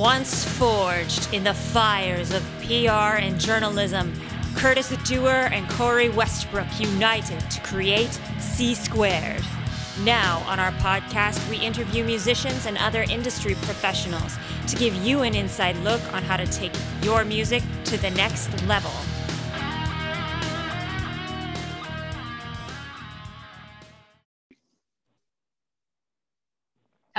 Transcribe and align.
Once 0.00 0.46
forged 0.56 1.28
in 1.34 1.44
the 1.44 1.52
fires 1.52 2.32
of 2.32 2.42
PR 2.62 3.20
and 3.20 3.38
journalism, 3.38 4.10
Curtis 4.56 4.88
Dewar 5.04 5.52
and 5.52 5.68
Corey 5.68 6.08
Westbrook 6.08 6.66
united 6.80 7.38
to 7.50 7.60
create 7.60 8.18
C 8.38 8.74
Squared. 8.74 9.44
Now, 10.02 10.42
on 10.46 10.58
our 10.58 10.72
podcast, 10.72 11.46
we 11.50 11.58
interview 11.58 12.02
musicians 12.02 12.64
and 12.64 12.78
other 12.78 13.02
industry 13.10 13.56
professionals 13.56 14.38
to 14.68 14.76
give 14.76 14.94
you 14.94 15.20
an 15.20 15.34
inside 15.34 15.76
look 15.84 16.00
on 16.14 16.22
how 16.22 16.38
to 16.38 16.46
take 16.46 16.72
your 17.02 17.22
music 17.26 17.62
to 17.84 17.98
the 17.98 18.08
next 18.12 18.50
level. 18.66 18.92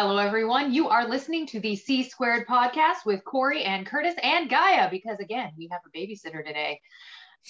Hello, 0.03 0.17
everyone. 0.17 0.73
You 0.73 0.89
are 0.89 1.07
listening 1.07 1.45
to 1.45 1.59
the 1.59 1.75
C 1.75 2.01
Squared 2.01 2.47
podcast 2.47 3.05
with 3.05 3.23
Corey 3.23 3.65
and 3.65 3.85
Curtis 3.85 4.15
and 4.23 4.49
Gaia 4.49 4.89
because, 4.89 5.19
again, 5.19 5.51
we 5.55 5.69
have 5.71 5.81
a 5.85 5.95
babysitter 5.95 6.43
today. 6.43 6.81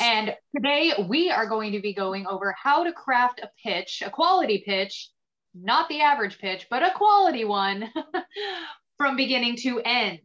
And 0.02 0.36
today 0.54 0.92
we 1.08 1.32
are 1.32 1.48
going 1.48 1.72
to 1.72 1.80
be 1.80 1.94
going 1.94 2.28
over 2.28 2.54
how 2.62 2.84
to 2.84 2.92
craft 2.92 3.40
a 3.42 3.50
pitch, 3.64 4.04
a 4.06 4.10
quality 4.10 4.64
pitch, 4.66 5.12
not 5.56 5.88
the 5.88 6.02
average 6.02 6.40
pitch, 6.40 6.68
but 6.70 6.84
a 6.84 6.92
quality 6.94 7.46
one 7.46 7.90
from 8.98 9.16
beginning 9.16 9.56
to 9.60 9.80
end. 9.86 10.20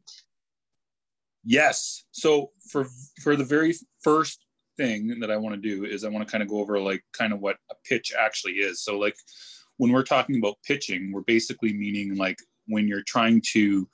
Yes. 1.44 2.06
So 2.10 2.50
for 2.72 2.88
for 3.22 3.36
the 3.36 3.44
very 3.44 3.72
first 4.02 4.44
thing 4.76 5.20
that 5.20 5.30
I 5.30 5.36
want 5.36 5.54
to 5.54 5.60
do 5.60 5.84
is 5.84 6.02
I 6.02 6.08
want 6.08 6.26
to 6.26 6.32
kind 6.32 6.42
of 6.42 6.48
go 6.48 6.58
over 6.58 6.80
like 6.80 7.04
kind 7.12 7.32
of 7.32 7.38
what 7.38 7.58
a 7.70 7.76
pitch 7.88 8.12
actually 8.18 8.54
is. 8.54 8.82
So 8.82 8.98
like 8.98 9.14
when 9.78 9.92
we're 9.92 10.02
talking 10.02 10.38
about 10.38 10.56
pitching, 10.64 11.12
we're 11.12 11.22
basically 11.22 11.72
meaning 11.72 12.16
like 12.16 12.38
when 12.66 12.88
you're 12.88 13.02
trying 13.02 13.42
to 13.52 13.88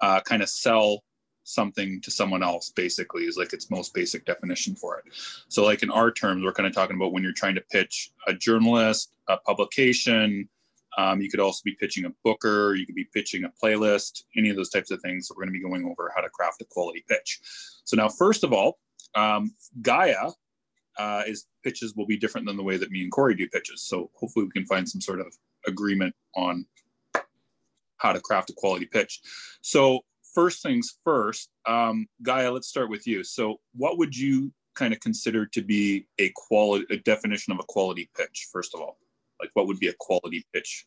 uh, 0.00 0.20
kind 0.20 0.42
of 0.42 0.48
sell 0.48 1.02
something 1.46 2.00
to 2.00 2.10
someone 2.10 2.42
else 2.42 2.70
basically 2.70 3.24
is 3.24 3.36
like 3.36 3.52
its 3.52 3.70
most 3.70 3.94
basic 3.94 4.24
definition 4.24 4.74
for 4.74 4.98
it. 4.98 5.04
So 5.48 5.64
like 5.64 5.82
in 5.82 5.90
our 5.90 6.10
terms 6.10 6.44
we're 6.44 6.52
kind 6.52 6.66
of 6.66 6.74
talking 6.74 6.96
about 6.96 7.12
when 7.12 7.22
you're 7.22 7.32
trying 7.32 7.54
to 7.54 7.60
pitch 7.60 8.10
a 8.26 8.34
journalist 8.34 9.14
a 9.28 9.36
publication 9.38 10.48
um, 10.98 11.20
you 11.20 11.28
could 11.28 11.40
also 11.40 11.60
be 11.64 11.76
pitching 11.78 12.04
a 12.04 12.12
booker 12.24 12.74
you 12.74 12.84
could 12.84 12.96
be 12.96 13.06
pitching 13.14 13.44
a 13.44 13.52
playlist 13.62 14.24
any 14.36 14.50
of 14.50 14.56
those 14.56 14.70
types 14.70 14.90
of 14.90 15.00
things. 15.02 15.28
So 15.28 15.34
we're 15.36 15.44
going 15.44 15.54
to 15.54 15.58
be 15.58 15.62
going 15.62 15.84
over 15.84 16.12
how 16.14 16.20
to 16.20 16.28
craft 16.30 16.62
a 16.62 16.64
quality 16.64 17.04
pitch. 17.08 17.40
So 17.84 17.96
now 17.96 18.08
first 18.08 18.42
of 18.42 18.52
all 18.52 18.78
um, 19.14 19.54
gaia 19.82 20.30
uh, 20.98 21.22
is 21.26 21.46
pitches 21.62 21.94
will 21.94 22.06
be 22.06 22.16
different 22.16 22.46
than 22.46 22.56
the 22.56 22.62
way 22.62 22.76
that 22.76 22.90
me 22.90 23.02
and 23.02 23.12
Corey 23.12 23.34
do 23.34 23.48
pitches. 23.48 23.82
So 23.82 24.10
hopefully 24.14 24.44
we 24.46 24.50
can 24.50 24.66
find 24.66 24.88
some 24.88 25.00
sort 25.00 25.20
of 25.20 25.34
agreement 25.66 26.14
on 26.34 26.66
how 27.98 28.12
to 28.12 28.20
craft 28.20 28.50
a 28.50 28.52
quality 28.52 28.86
pitch. 28.86 29.20
So 29.62 30.00
first 30.34 30.62
things 30.62 30.98
first, 31.02 31.50
um, 31.66 32.06
Gaia, 32.22 32.50
let's 32.50 32.68
start 32.68 32.90
with 32.90 33.06
you. 33.06 33.24
So 33.24 33.60
what 33.74 33.98
would 33.98 34.16
you 34.16 34.52
kind 34.74 34.92
of 34.92 35.00
consider 35.00 35.46
to 35.46 35.62
be 35.62 36.06
a 36.18 36.30
quality, 36.36 36.86
a 36.90 36.98
definition 36.98 37.52
of 37.52 37.58
a 37.58 37.64
quality 37.66 38.10
pitch, 38.16 38.48
first 38.52 38.74
of 38.74 38.80
all? 38.80 38.98
Like 39.40 39.50
what 39.54 39.66
would 39.66 39.78
be 39.78 39.88
a 39.88 39.94
quality 39.98 40.46
pitch? 40.52 40.86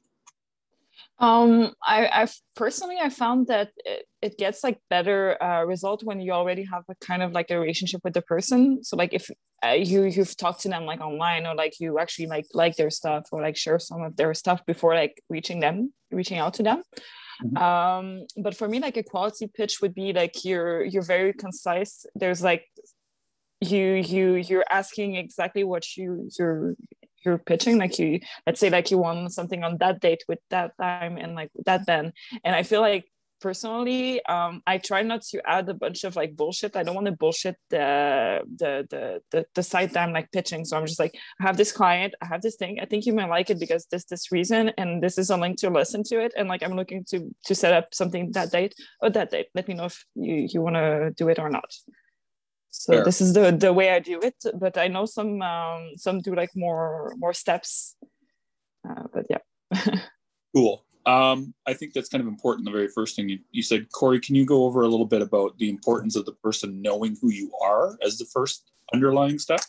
Um, 1.19 1.73
I, 1.85 2.07
I 2.07 2.27
personally 2.55 2.97
I 3.01 3.09
found 3.09 3.47
that 3.47 3.71
it, 3.83 4.05
it 4.21 4.37
gets 4.37 4.63
like 4.63 4.79
better 4.89 5.41
uh, 5.43 5.63
result 5.63 6.01
when 6.03 6.21
you 6.21 6.31
already 6.31 6.63
have 6.63 6.83
a 6.89 6.95
kind 6.95 7.21
of 7.21 7.33
like 7.33 7.51
a 7.51 7.59
relationship 7.59 8.01
with 8.03 8.13
the 8.13 8.21
person. 8.21 8.83
So 8.83 8.95
like 8.95 9.13
if 9.13 9.29
uh, 9.65 9.71
you 9.71 10.05
you've 10.05 10.37
talked 10.37 10.61
to 10.61 10.69
them 10.69 10.85
like 10.85 11.01
online 11.01 11.45
or 11.45 11.55
like 11.55 11.79
you 11.79 11.99
actually 11.99 12.27
like 12.27 12.45
like 12.53 12.77
their 12.77 12.89
stuff 12.89 13.25
or 13.31 13.41
like 13.41 13.57
share 13.57 13.79
some 13.79 14.01
of 14.01 14.15
their 14.15 14.33
stuff 14.33 14.65
before 14.65 14.95
like 14.95 15.21
reaching 15.29 15.59
them, 15.59 15.93
reaching 16.11 16.37
out 16.37 16.53
to 16.55 16.63
them. 16.63 16.83
Mm-hmm. 17.43 17.57
Um, 17.57 18.25
but 18.37 18.55
for 18.55 18.67
me, 18.67 18.79
like 18.79 18.97
a 18.97 19.03
quality 19.03 19.47
pitch 19.47 19.81
would 19.81 19.93
be 19.93 20.13
like 20.13 20.45
you're 20.45 20.83
you're 20.83 21.03
very 21.03 21.33
concise. 21.33 22.05
There's 22.15 22.41
like 22.41 22.65
you 23.61 23.95
you 23.95 24.35
you're 24.35 24.65
asking 24.69 25.15
exactly 25.15 25.63
what 25.63 25.97
you 25.97 26.29
you're 26.37 26.75
you're 27.23 27.37
pitching 27.37 27.77
like 27.77 27.99
you 27.99 28.19
let's 28.45 28.59
say 28.59 28.69
like 28.69 28.91
you 28.91 28.97
want 28.97 29.33
something 29.33 29.63
on 29.63 29.77
that 29.77 29.99
date 29.99 30.23
with 30.27 30.39
that 30.49 30.71
time 30.77 31.17
and 31.17 31.35
like 31.35 31.51
that 31.65 31.85
then. 31.85 32.13
And 32.43 32.55
i 32.55 32.63
feel 32.63 32.81
like 32.81 33.05
personally 33.41 34.23
um 34.25 34.61
i 34.67 34.77
try 34.77 35.01
not 35.01 35.21
to 35.21 35.41
add 35.49 35.69
a 35.69 35.73
bunch 35.73 36.03
of 36.03 36.15
like 36.15 36.35
bullshit. 36.35 36.75
I 36.75 36.83
don't 36.83 36.95
want 36.95 37.07
to 37.07 37.13
bullshit 37.13 37.55
the 37.69 38.41
the 38.57 38.85
the 38.89 39.21
the, 39.31 39.45
the 39.55 39.63
site 39.63 39.93
that 39.93 40.03
i'm 40.07 40.13
like 40.13 40.31
pitching. 40.31 40.65
So 40.65 40.77
i'm 40.77 40.85
just 40.85 40.99
like 40.99 41.15
i 41.39 41.43
have 41.43 41.57
this 41.57 41.71
client 41.71 42.15
i 42.21 42.25
have 42.25 42.41
this 42.41 42.55
thing. 42.55 42.79
I 42.81 42.85
think 42.85 43.05
you 43.05 43.13
might 43.13 43.29
like 43.29 43.49
it 43.49 43.59
because 43.59 43.85
this 43.91 44.05
this 44.05 44.31
reason 44.31 44.69
and 44.77 45.01
this 45.01 45.17
is 45.17 45.29
a 45.29 45.37
link 45.37 45.57
to 45.59 45.69
listen 45.69 46.03
to 46.05 46.19
it. 46.19 46.33
And 46.37 46.49
like 46.49 46.63
i'm 46.63 46.75
looking 46.75 47.05
to 47.09 47.33
to 47.45 47.55
set 47.55 47.73
up 47.73 47.93
something 47.93 48.31
that 48.33 48.51
date 48.51 48.75
or 49.01 49.09
that 49.11 49.31
date. 49.31 49.47
Let 49.55 49.67
me 49.67 49.73
know 49.75 49.85
if 49.85 50.05
you 50.15 50.47
you 50.51 50.61
want 50.61 50.75
to 50.75 51.11
do 51.15 51.29
it 51.29 51.39
or 51.39 51.49
not 51.49 51.69
so 52.69 52.93
Fair. 52.93 53.03
this 53.03 53.19
is 53.19 53.33
the 53.33 53.51
the 53.51 53.73
way 53.73 53.91
i 53.91 53.99
do 53.99 54.19
it 54.21 54.35
but 54.55 54.77
i 54.77 54.87
know 54.87 55.05
some 55.05 55.41
um 55.41 55.91
some 55.95 56.19
do 56.19 56.35
like 56.35 56.51
more 56.55 57.13
more 57.17 57.33
steps. 57.33 57.95
Uh, 58.87 59.03
but 59.13 59.25
yeah. 59.29 59.41
Cool. 60.55 60.83
Um 61.05 61.53
i 61.67 61.73
think 61.73 61.93
that's 61.93 62.09
kind 62.09 62.21
of 62.21 62.27
important 62.27 62.65
the 62.65 62.71
very 62.71 62.87
first 62.87 63.15
thing 63.15 63.29
you, 63.29 63.39
you 63.51 63.61
said. 63.61 63.91
Corey 63.91 64.19
can 64.19 64.35
you 64.35 64.45
go 64.45 64.65
over 64.65 64.81
a 64.81 64.87
little 64.87 65.05
bit 65.05 65.21
about 65.21 65.57
the 65.57 65.69
importance 65.69 66.15
of 66.15 66.25
the 66.25 66.33
person 66.33 66.81
knowing 66.81 67.17
who 67.21 67.29
you 67.29 67.51
are 67.63 67.97
as 68.03 68.17
the 68.17 68.25
first 68.25 68.71
underlying 68.93 69.37
step? 69.37 69.61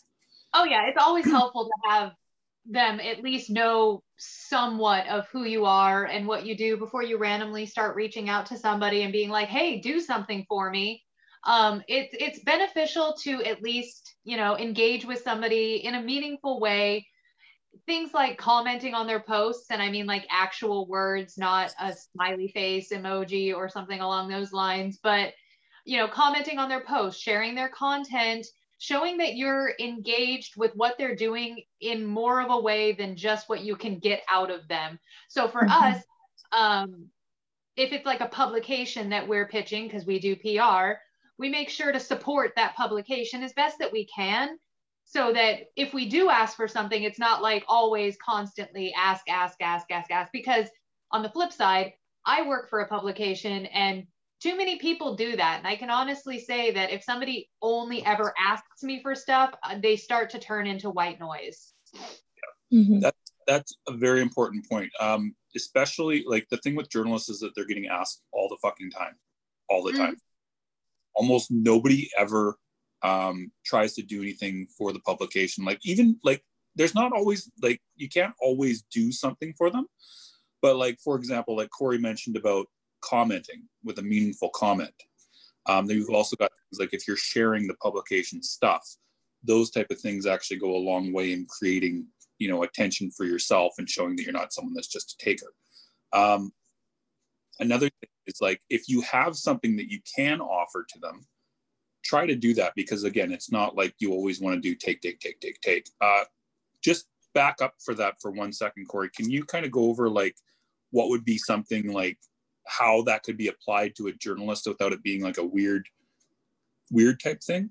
Oh 0.55 0.65
yeah. 0.65 0.87
It's 0.87 0.99
always 1.01 1.27
helpful 1.27 1.65
to 1.67 1.91
have 1.91 2.13
them 2.67 3.01
at 3.01 3.23
least 3.23 3.51
know 3.51 4.03
somewhat 4.17 5.07
of 5.09 5.27
who 5.29 5.45
you 5.45 5.65
are 5.65 6.05
and 6.05 6.27
what 6.27 6.45
you 6.47 6.57
do 6.57 6.77
before 6.77 7.03
you 7.03 7.19
randomly 7.19 7.67
start 7.67 7.97
reaching 7.97 8.29
out 8.29 8.47
to 8.47 8.57
somebody 8.57 9.03
and 9.03 9.13
being 9.13 9.31
like 9.31 9.49
hey 9.49 9.81
do 9.81 9.99
something 9.99 10.45
for 10.47 10.71
me 10.71 11.03
um, 11.45 11.83
it's 11.89 12.15
it's 12.19 12.45
beneficial 12.45 13.15
to 13.23 13.43
at 13.45 13.63
least 13.63 14.15
you 14.25 14.37
know 14.37 14.57
engage 14.57 15.05
with 15.05 15.23
somebody 15.23 15.77
in 15.77 15.95
a 15.95 16.03
meaningful 16.03 16.61
way 16.61 17.07
things 17.87 18.13
like 18.13 18.37
commenting 18.37 18.95
on 18.95 19.07
their 19.07 19.21
posts 19.21 19.71
and 19.71 19.81
i 19.81 19.91
mean 19.91 20.07
like 20.07 20.27
actual 20.31 20.87
words 20.87 21.39
not 21.39 21.73
a 21.81 21.93
smiley 21.93 22.49
face 22.49 22.93
emoji 22.93 23.55
or 23.55 23.69
something 23.69 24.01
along 24.01 24.29
those 24.29 24.53
lines 24.53 24.99
but 25.03 25.33
you 25.85 25.97
know 25.97 26.09
commenting 26.09 26.59
on 26.59 26.69
their 26.69 26.83
posts 26.83 27.23
sharing 27.23 27.55
their 27.55 27.69
content 27.69 28.47
showing 28.79 29.19
that 29.19 29.37
you're 29.37 29.75
engaged 29.79 30.57
with 30.57 30.75
what 30.75 30.97
they're 30.99 31.15
doing 31.15 31.63
in 31.81 32.05
more 32.05 32.41
of 32.41 32.51
a 32.51 32.61
way 32.61 32.93
than 32.93 33.15
just 33.15 33.49
what 33.49 33.61
you 33.61 33.77
can 33.77 33.99
get 33.99 34.23
out 34.31 34.51
of 34.51 34.67
them 34.69 34.99
so 35.29 35.49
for 35.49 35.63
mm-hmm. 35.63 35.95
us 35.95 36.03
um, 36.53 37.07
if 37.77 37.93
it's 37.93 38.07
like 38.07 38.21
a 38.21 38.27
publication 38.27 39.11
that 39.11 39.27
we're 39.27 39.49
pitching 39.49 39.87
because 39.87 40.05
we 40.05 40.19
do 40.19 40.35
pr 40.35 40.99
we 41.41 41.49
make 41.49 41.71
sure 41.71 41.91
to 41.91 41.99
support 41.99 42.53
that 42.55 42.77
publication 42.77 43.43
as 43.43 43.55
best 43.55 43.79
that 43.79 43.91
we 43.91 44.07
can 44.15 44.59
so 45.07 45.33
that 45.33 45.61
if 45.75 45.95
we 45.95 46.07
do 46.07 46.29
ask 46.29 46.55
for 46.55 46.69
something, 46.69 47.03
it's 47.03 47.19
not 47.19 47.41
like 47.43 47.65
always 47.67 48.17
constantly 48.25 48.93
ask, 48.97 49.25
ask, 49.29 49.57
ask, 49.63 49.91
ask, 49.91 50.11
ask. 50.11 50.31
Because 50.33 50.69
on 51.11 51.23
the 51.23 51.31
flip 51.31 51.51
side, 51.51 51.95
I 52.27 52.47
work 52.47 52.69
for 52.69 52.81
a 52.81 52.87
publication 52.87 53.65
and 53.67 54.07
too 54.43 54.55
many 54.55 54.79
people 54.79 55.17
do 55.17 55.35
that. 55.35 55.59
And 55.59 55.67
I 55.67 55.77
can 55.77 55.91
honestly 55.91 56.39
say 56.39 56.73
that 56.73 56.91
if 56.91 57.03
somebody 57.03 57.49
only 57.63 58.05
ever 58.05 58.35
asks 58.39 58.83
me 58.83 59.01
for 59.03 59.15
stuff, 59.15 59.55
uh, 59.65 59.79
they 59.83 59.97
start 59.97 60.29
to 60.31 60.39
turn 60.39 60.67
into 60.67 60.91
white 60.91 61.19
noise. 61.19 61.73
Yeah. 61.95 62.81
Mm-hmm. 62.81 63.01
That, 63.01 63.15
that's 63.47 63.75
a 63.89 63.93
very 63.93 64.21
important 64.21 64.69
point. 64.69 64.91
Um, 65.01 65.35
especially 65.57 66.23
like 66.27 66.47
the 66.51 66.59
thing 66.59 66.77
with 66.77 66.91
journalists 66.91 67.31
is 67.31 67.41
that 67.41 67.55
they're 67.55 67.65
getting 67.67 67.89
asked 67.89 68.23
all 68.31 68.49
the 68.49 68.59
fucking 68.61 68.91
time, 68.91 69.17
all 69.71 69.83
the 69.83 69.93
mm-hmm. 69.93 70.05
time 70.05 70.17
almost 71.15 71.51
nobody 71.51 72.09
ever 72.19 72.57
um, 73.03 73.51
tries 73.65 73.95
to 73.95 74.03
do 74.03 74.21
anything 74.21 74.67
for 74.77 74.93
the 74.93 75.01
publication. 75.01 75.65
Like 75.65 75.81
even 75.85 76.19
like 76.25 76.43
there's 76.77 76.95
not 76.95 77.13
always 77.13 77.51
like 77.63 77.81
you 77.97 78.09
can't 78.09 78.35
always 78.41 78.83
do 78.93 79.13
something 79.13 79.55
for 79.57 79.71
them. 79.71 79.87
But 80.63 80.77
like 80.77 80.99
for 81.03 81.17
example, 81.17 81.57
like 81.57 81.71
Corey 81.71 81.99
mentioned 81.99 82.37
about 82.37 82.67
commenting 83.03 83.63
with 83.85 83.99
a 83.99 84.03
meaningful 84.03 84.51
comment. 84.55 84.95
Um, 85.67 85.87
then 85.87 85.99
you've 85.99 86.11
also 86.11 86.37
got 86.37 86.51
things 86.51 86.81
like 86.81 86.95
if 86.95 87.07
you're 87.07 87.17
sharing 87.17 87.67
the 87.67 87.75
publication 87.75 88.43
stuff, 88.43 88.87
those 89.43 89.71
type 89.71 89.87
of 89.91 90.01
things 90.01 90.27
actually 90.27 90.59
go 90.59 90.75
a 90.75 90.79
long 90.79 91.13
way 91.13 91.33
in 91.33 91.47
creating 91.47 92.07
you 92.39 92.49
know 92.49 92.63
attention 92.63 93.11
for 93.11 93.25
yourself 93.25 93.75
and 93.79 93.89
showing 93.89 94.17
that 94.17 94.25
you're 94.25 94.33
not 94.33 94.53
someone 94.53 94.75
that's 94.75 94.89
just 94.89 95.17
a 95.21 95.25
taker. 95.25 95.53
Um, 96.13 96.53
another 97.59 97.89
thing 98.01 98.10
like 98.41 98.61
if 98.71 98.89
you 98.89 99.01
have 99.03 99.37
something 99.37 99.77
that 99.77 99.91
you 99.91 100.01
can 100.17 100.41
offer 100.41 100.87
to 100.89 100.99
them 100.99 101.27
try 102.03 102.27
to 102.27 102.35
do 102.35 102.55
that 102.55 102.75
because 102.75 103.05
again 103.05 103.33
it's 103.33 103.51
not 103.51 103.77
like 103.77 103.95
you 103.99 104.13
always 104.13 104.41
want 104.41 104.55
to 104.55 104.61
do 104.61 104.75
take 104.75 105.01
take 105.01 105.21
take 105.21 105.41
take 105.41 105.61
take. 105.61 105.87
Uh, 106.01 106.25
just 106.83 107.07
back 107.35 107.61
up 107.63 107.75
for 107.85 107.95
that 107.95 108.15
for 108.21 108.31
one 108.31 108.53
second 108.53 108.87
corey. 108.89 109.11
Can 109.15 109.31
you 109.31 109.45
kind 109.45 109.65
of 109.65 109.71
go 109.71 109.85
over 109.85 110.09
like 110.09 110.37
what 110.91 111.09
would 111.11 111.25
be 111.25 111.39
something 111.39 111.93
like 111.93 112.19
how 112.67 113.03
that 113.03 113.23
could 113.23 113.37
be 113.37 113.49
applied 113.49 113.95
to 113.97 114.09
a 114.09 114.13
journalist 114.13 114.67
without 114.67 114.93
it 114.93 115.03
being 115.03 115.23
like 115.23 115.39
a 115.39 115.45
weird 115.45 115.87
weird 116.91 117.21
type 117.21 117.43
thing? 117.43 117.71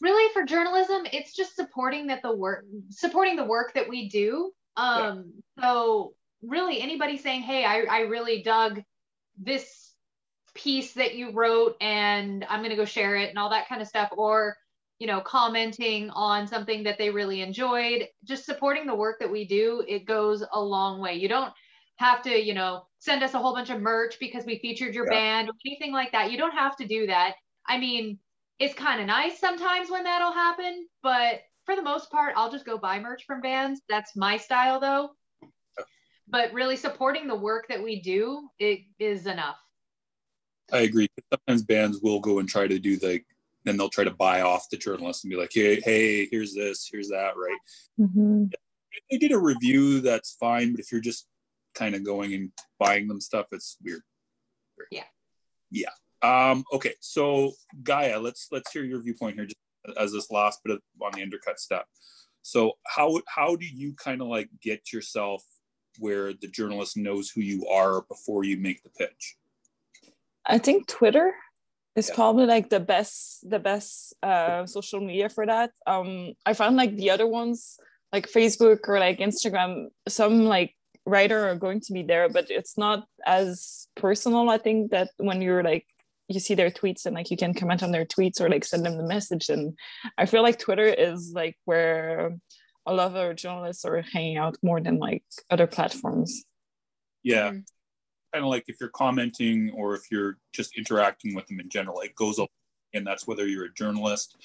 Really 0.00 0.32
for 0.32 0.44
journalism 0.44 1.06
it's 1.12 1.34
just 1.34 1.56
supporting 1.56 2.06
that 2.08 2.22
the 2.22 2.34
work 2.34 2.64
supporting 2.90 3.36
the 3.36 3.44
work 3.44 3.74
that 3.74 3.88
we 3.88 4.08
do. 4.08 4.52
Um 4.76 5.32
yeah. 5.56 5.64
so 5.64 6.14
really 6.42 6.80
anybody 6.80 7.16
saying 7.16 7.42
hey 7.42 7.64
I, 7.64 7.84
I 7.90 8.00
really 8.02 8.42
dug 8.42 8.82
this 9.38 9.83
piece 10.54 10.92
that 10.92 11.14
you 11.14 11.32
wrote 11.32 11.76
and 11.80 12.44
I'm 12.48 12.60
going 12.60 12.70
to 12.70 12.76
go 12.76 12.84
share 12.84 13.16
it 13.16 13.28
and 13.28 13.38
all 13.38 13.50
that 13.50 13.68
kind 13.68 13.82
of 13.82 13.88
stuff 13.88 14.10
or 14.16 14.56
you 14.98 15.06
know 15.06 15.20
commenting 15.20 16.10
on 16.10 16.46
something 16.46 16.84
that 16.84 16.98
they 16.98 17.10
really 17.10 17.42
enjoyed. 17.42 18.06
Just 18.24 18.46
supporting 18.46 18.86
the 18.86 18.94
work 18.94 19.18
that 19.20 19.30
we 19.30 19.44
do 19.44 19.84
it 19.88 20.06
goes 20.06 20.44
a 20.52 20.60
long 20.60 21.00
way. 21.00 21.14
You 21.14 21.28
don't 21.28 21.52
have 21.96 22.22
to 22.22 22.30
you 22.30 22.54
know 22.54 22.86
send 22.98 23.22
us 23.22 23.34
a 23.34 23.38
whole 23.38 23.54
bunch 23.54 23.70
of 23.70 23.80
merch 23.80 24.16
because 24.20 24.44
we 24.46 24.58
featured 24.60 24.94
your 24.94 25.06
yeah. 25.06 25.18
band 25.18 25.48
or 25.48 25.54
anything 25.66 25.92
like 25.92 26.12
that. 26.12 26.30
You 26.30 26.38
don't 26.38 26.54
have 26.54 26.76
to 26.76 26.86
do 26.86 27.06
that. 27.08 27.34
I 27.68 27.78
mean 27.78 28.18
it's 28.60 28.74
kind 28.74 29.00
of 29.00 29.06
nice 29.08 29.40
sometimes 29.40 29.90
when 29.90 30.04
that'll 30.04 30.30
happen 30.30 30.86
but 31.02 31.40
for 31.66 31.74
the 31.74 31.82
most 31.82 32.08
part 32.08 32.34
i'll 32.36 32.52
just 32.52 32.64
go 32.64 32.78
buy 32.78 33.00
merch 33.00 33.24
from 33.26 33.40
bands. 33.40 33.80
That's 33.88 34.14
my 34.14 34.36
style 34.36 34.78
though. 34.78 35.10
But 36.28 36.52
really 36.52 36.76
supporting 36.76 37.26
the 37.26 37.34
work 37.34 37.66
that 37.68 37.82
we 37.82 38.00
do 38.00 38.48
it 38.60 38.80
is 39.00 39.26
enough 39.26 39.56
I 40.72 40.80
agree. 40.80 41.08
Sometimes 41.32 41.62
bands 41.62 42.00
will 42.02 42.20
go 42.20 42.38
and 42.38 42.48
try 42.48 42.66
to 42.66 42.78
do 42.78 42.96
the, 42.96 43.20
then 43.64 43.76
they'll 43.76 43.88
try 43.88 44.04
to 44.04 44.10
buy 44.10 44.42
off 44.42 44.68
the 44.70 44.76
journalist 44.76 45.24
and 45.24 45.30
be 45.30 45.36
like, 45.36 45.50
hey, 45.52 45.80
hey, 45.80 46.26
here's 46.30 46.54
this, 46.54 46.88
here's 46.90 47.08
that, 47.08 47.36
right? 47.36 47.58
Mm-hmm. 48.00 48.46
If 48.92 49.02
they 49.10 49.18
did 49.18 49.32
a 49.32 49.38
review, 49.38 50.00
that's 50.00 50.36
fine. 50.38 50.72
But 50.72 50.80
if 50.80 50.90
you're 50.92 51.00
just 51.00 51.26
kind 51.74 51.94
of 51.94 52.04
going 52.04 52.34
and 52.34 52.50
buying 52.78 53.08
them 53.08 53.20
stuff, 53.20 53.46
it's 53.52 53.76
weird. 53.82 54.02
Yeah. 54.90 55.04
Yeah. 55.70 55.90
Um, 56.22 56.64
okay, 56.72 56.94
so 57.00 57.52
Gaia, 57.82 58.18
let's 58.18 58.48
let's 58.50 58.72
hear 58.72 58.82
your 58.82 59.02
viewpoint 59.02 59.36
here, 59.36 59.44
just 59.44 59.98
as 59.98 60.12
this 60.12 60.30
last 60.30 60.60
bit 60.64 60.76
of 60.76 60.80
on 61.02 61.12
the 61.12 61.22
undercut 61.22 61.60
step. 61.60 61.86
So 62.40 62.72
how 62.86 63.20
how 63.28 63.56
do 63.56 63.66
you 63.66 63.92
kind 63.94 64.22
of 64.22 64.28
like 64.28 64.48
get 64.62 64.92
yourself 64.92 65.42
where 65.98 66.32
the 66.32 66.48
journalist 66.48 66.96
knows 66.96 67.30
who 67.30 67.42
you 67.42 67.66
are 67.66 68.02
before 68.02 68.44
you 68.44 68.56
make 68.56 68.82
the 68.82 68.90
pitch? 68.90 69.36
I 70.46 70.58
think 70.58 70.86
Twitter 70.86 71.34
is 71.96 72.08
yeah. 72.08 72.14
probably 72.14 72.46
like 72.46 72.70
the 72.70 72.80
best 72.80 73.48
the 73.48 73.58
best 73.58 74.14
uh, 74.22 74.66
social 74.66 75.00
media 75.00 75.28
for 75.28 75.46
that. 75.46 75.70
Um, 75.86 76.34
I 76.44 76.54
found 76.54 76.76
like 76.76 76.96
the 76.96 77.10
other 77.10 77.26
ones 77.26 77.78
like 78.12 78.30
Facebook 78.30 78.88
or 78.88 78.98
like 78.98 79.18
Instagram, 79.18 79.88
some 80.08 80.44
like 80.44 80.74
writer 81.06 81.48
are 81.48 81.56
going 81.56 81.80
to 81.80 81.92
be 81.92 82.02
there, 82.02 82.28
but 82.28 82.46
it's 82.50 82.78
not 82.78 83.06
as 83.26 83.88
personal. 83.96 84.48
I 84.50 84.58
think 84.58 84.90
that 84.92 85.10
when 85.18 85.42
you're 85.42 85.62
like 85.62 85.86
you 86.28 86.40
see 86.40 86.54
their 86.54 86.70
tweets 86.70 87.04
and 87.04 87.14
like 87.14 87.30
you 87.30 87.36
can 87.36 87.52
comment 87.52 87.82
on 87.82 87.92
their 87.92 88.06
tweets 88.06 88.40
or 88.40 88.48
like 88.48 88.64
send 88.64 88.84
them 88.84 88.96
the 88.96 89.02
message 89.02 89.50
and 89.50 89.78
i 90.16 90.24
feel 90.24 90.42
like 90.42 90.58
twitter 90.58 90.86
is 90.86 91.32
like 91.34 91.54
where 91.66 92.34
a 92.86 92.94
lot 92.94 93.10
of 93.10 93.16
our 93.16 93.34
journalists 93.34 93.84
are 93.84 94.00
hanging 94.00 94.38
out 94.38 94.56
more 94.62 94.80
than 94.80 94.98
like 94.98 95.22
other 95.50 95.66
platforms 95.66 96.44
yeah 97.22 97.50
mm-hmm 97.50 97.58
kind 98.34 98.44
of 98.44 98.50
like 98.50 98.64
if 98.66 98.76
you're 98.80 98.90
commenting 98.90 99.70
or 99.76 99.94
if 99.94 100.10
you're 100.10 100.38
just 100.52 100.76
interacting 100.76 101.34
with 101.34 101.46
them 101.46 101.60
in 101.60 101.68
general, 101.68 102.00
it 102.00 102.16
goes 102.16 102.40
up, 102.40 102.50
and 102.92 103.06
that's 103.06 103.28
whether 103.28 103.46
you're 103.46 103.66
a 103.66 103.74
journalist 103.74 104.36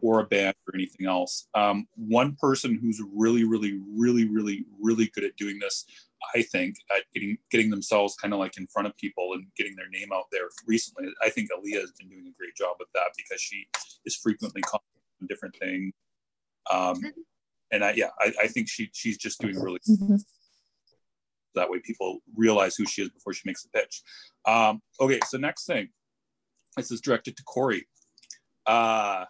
or 0.00 0.20
a 0.20 0.24
band 0.24 0.54
or 0.68 0.74
anything 0.74 1.06
else. 1.06 1.48
Um, 1.54 1.88
one 1.96 2.36
person 2.40 2.78
who's 2.80 3.02
really, 3.12 3.42
really, 3.42 3.80
really, 3.92 4.28
really, 4.28 4.64
really 4.80 5.10
good 5.14 5.24
at 5.24 5.36
doing 5.36 5.58
this, 5.58 5.84
I 6.34 6.42
think, 6.42 6.76
at 6.96 7.02
getting 7.12 7.36
getting 7.50 7.70
themselves 7.70 8.14
kind 8.14 8.32
of 8.32 8.38
like 8.38 8.56
in 8.56 8.68
front 8.68 8.86
of 8.86 8.96
people 8.96 9.32
and 9.34 9.46
getting 9.56 9.74
their 9.74 9.88
name 9.88 10.10
out 10.14 10.26
there 10.30 10.48
recently. 10.66 11.12
I 11.20 11.28
think 11.28 11.50
Aaliyah 11.50 11.80
has 11.80 11.92
been 11.92 12.08
doing 12.08 12.26
a 12.28 12.38
great 12.38 12.54
job 12.54 12.76
with 12.78 12.88
that 12.94 13.08
because 13.16 13.40
she 13.40 13.66
is 14.06 14.14
frequently 14.14 14.62
commenting 14.62 15.20
on 15.20 15.26
different 15.26 15.56
things. 15.60 15.92
Um, 16.70 17.00
and 17.72 17.84
I, 17.84 17.94
yeah, 17.96 18.10
I, 18.20 18.32
I 18.42 18.46
think 18.46 18.68
she 18.68 18.90
she's 18.92 19.18
just 19.18 19.40
doing 19.40 19.58
really. 19.58 19.80
Mm-hmm 19.90 20.16
that 21.54 21.70
way 21.70 21.80
people 21.80 22.18
realize 22.36 22.76
who 22.76 22.84
she 22.86 23.02
is 23.02 23.10
before 23.10 23.32
she 23.32 23.42
makes 23.44 23.62
the 23.62 23.70
pitch. 23.70 24.02
Um, 24.46 24.80
okay, 25.00 25.20
so 25.26 25.38
next 25.38 25.66
thing, 25.66 25.88
this 26.76 26.90
is 26.90 27.00
directed 27.00 27.36
to 27.36 27.42
Corey. 27.44 27.86
Uh, 28.66 29.24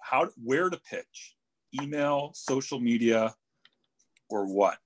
how, 0.00 0.28
where 0.42 0.70
to 0.70 0.80
pitch? 0.90 1.36
Email, 1.80 2.32
social 2.34 2.80
media, 2.80 3.34
or 4.28 4.46
what? 4.46 4.78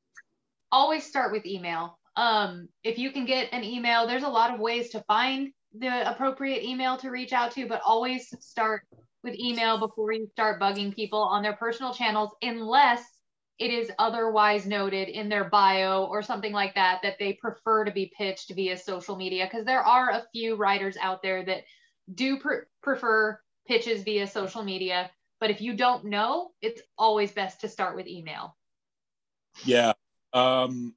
Always 0.71 1.05
start 1.05 1.33
with 1.33 1.47
email. 1.47 1.99
Um, 2.17 2.69
if 2.83 2.99
you 2.99 3.11
can 3.11 3.25
get 3.25 3.49
an 3.53 3.65
email, 3.65 4.07
there's 4.07 4.23
a 4.23 4.29
lot 4.29 4.53
of 4.53 4.61
ways 4.61 4.91
to 4.91 5.03
find 5.07 5.51
the 5.77 6.09
appropriate 6.09 6.63
email 6.63 6.97
to 6.99 7.11
reach 7.11 7.33
out 7.33 7.53
to, 7.53 7.67
but 7.67 7.81
always 7.85 8.33
start 8.41 8.83
with 9.23 9.35
email 9.39 9.79
before 9.79 10.13
you 10.13 10.29
start 10.33 10.61
bugging 10.61 10.95
people 10.95 11.21
on 11.21 11.43
their 11.43 11.55
personal 11.55 11.93
channels, 11.93 12.31
unless 12.43 13.03
it 13.59 13.71
is 13.71 13.91
otherwise 13.99 14.67
noted 14.67 15.09
in 15.09 15.29
their 15.29 15.45
bio 15.45 16.05
or 16.05 16.23
something 16.23 16.53
like 16.53 16.75
that 16.75 17.01
that 17.03 17.19
they 17.19 17.35
prefer 17.35 17.85
to 17.85 17.93
be 17.93 18.13
pitched 18.17 18.53
via 18.55 18.77
social 18.77 19.17
media 19.17 19.49
because 19.51 19.65
there 19.65 19.83
are 19.83 20.11
a 20.11 20.25
few 20.33 20.57
writers 20.57 20.97
out 21.01 21.23
there 21.23 21.45
that 21.45 21.65
do 22.15 22.39
pr- 22.39 22.67
prefer 22.83 23.39
pitches 23.67 24.03
via 24.03 24.27
social 24.27 24.63
media. 24.63 25.11
But 25.41 25.51
if 25.51 25.61
you 25.61 25.75
don't 25.75 26.07
know 26.07 26.51
it's 26.61 26.83
always 26.99 27.33
best 27.33 27.61
to 27.61 27.69
start 27.69 27.97
with 27.97 28.07
email. 28.07 28.57
Yeah 29.65 29.93
um 30.35 30.95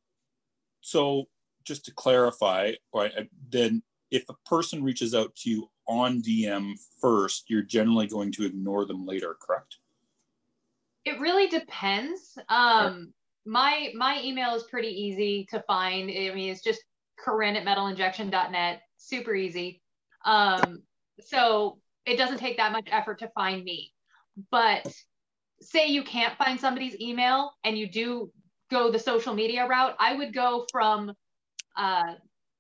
so 0.82 1.26
just 1.64 1.86
to 1.86 1.94
clarify 1.94 2.74
right 2.94 3.12
then 3.50 3.84
if 4.10 4.24
a 4.30 4.50
person 4.50 4.84
reaches 4.84 5.14
out 5.14 5.36
to 5.36 5.50
you 5.50 5.70
on 5.88 6.22
dm 6.22 6.74
first 7.00 7.50
you're 7.50 7.62
generally 7.62 8.08
going 8.08 8.32
to 8.32 8.46
ignore 8.46 8.86
them 8.86 9.06
later 9.06 9.38
correct 9.40 9.78
it 11.08 11.22
really 11.22 11.48
depends. 11.48 12.38
Um, 12.50 13.14
my 13.46 13.92
my 13.96 14.22
email 14.22 14.56
is 14.56 14.64
pretty 14.64 14.90
easy 14.90 15.48
to 15.52 15.64
find. 15.66 16.10
I 16.10 16.34
mean, 16.36 16.50
it's 16.50 16.62
just 16.62 16.84
Corinne 17.18 17.56
at 17.56 17.66
metalinjection.net. 17.66 18.82
Super 18.98 19.34
easy. 19.34 19.82
Um, 20.26 20.84
so 21.22 21.80
it 22.06 22.18
doesn't 22.18 22.40
take 22.40 22.58
that 22.58 22.74
much 22.74 22.90
effort 22.92 23.20
to 23.20 23.30
find 23.30 23.64
me. 23.64 23.94
But 24.52 24.86
say 25.62 25.88
you 25.88 26.04
can't 26.04 26.38
find 26.38 26.60
somebody's 26.60 27.00
email 27.00 27.52
and 27.64 27.78
you 27.78 27.90
do 27.90 28.30
go 28.70 28.92
the 28.92 29.00
social 29.00 29.34
media 29.34 29.66
route, 29.66 29.96
I 30.00 30.14
would 30.14 30.34
go 30.34 30.66
from 30.74 31.14
uh, 31.78 32.14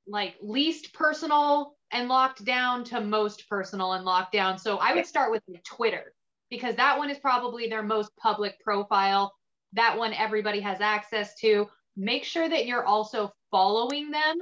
like 0.07 0.35
least 0.41 0.94
personal 0.94 1.75
and 1.91 2.07
locked 2.07 2.45
down 2.45 2.85
to 2.85 3.01
most 3.01 3.49
personal 3.49 3.91
and 3.91 4.05
locked 4.05 4.31
down. 4.31 4.57
So 4.57 4.77
I 4.77 4.95
would 4.95 5.05
start 5.05 5.31
with 5.31 5.44
Twitter 5.65 6.13
because 6.49 6.75
that 6.75 6.97
one 6.97 7.09
is 7.09 7.17
probably 7.19 7.67
their 7.67 7.83
most 7.83 8.15
public 8.17 8.59
profile. 8.63 9.33
That 9.73 9.97
one 9.97 10.13
everybody 10.13 10.59
has 10.61 10.81
access 10.81 11.35
to. 11.41 11.67
Make 11.95 12.23
sure 12.23 12.47
that 12.47 12.65
you're 12.65 12.85
also 12.85 13.31
following 13.51 14.11
them 14.11 14.38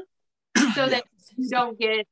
so 0.74 0.88
that 0.88 1.04
you 1.38 1.50
don't 1.50 1.80
get, 1.80 2.06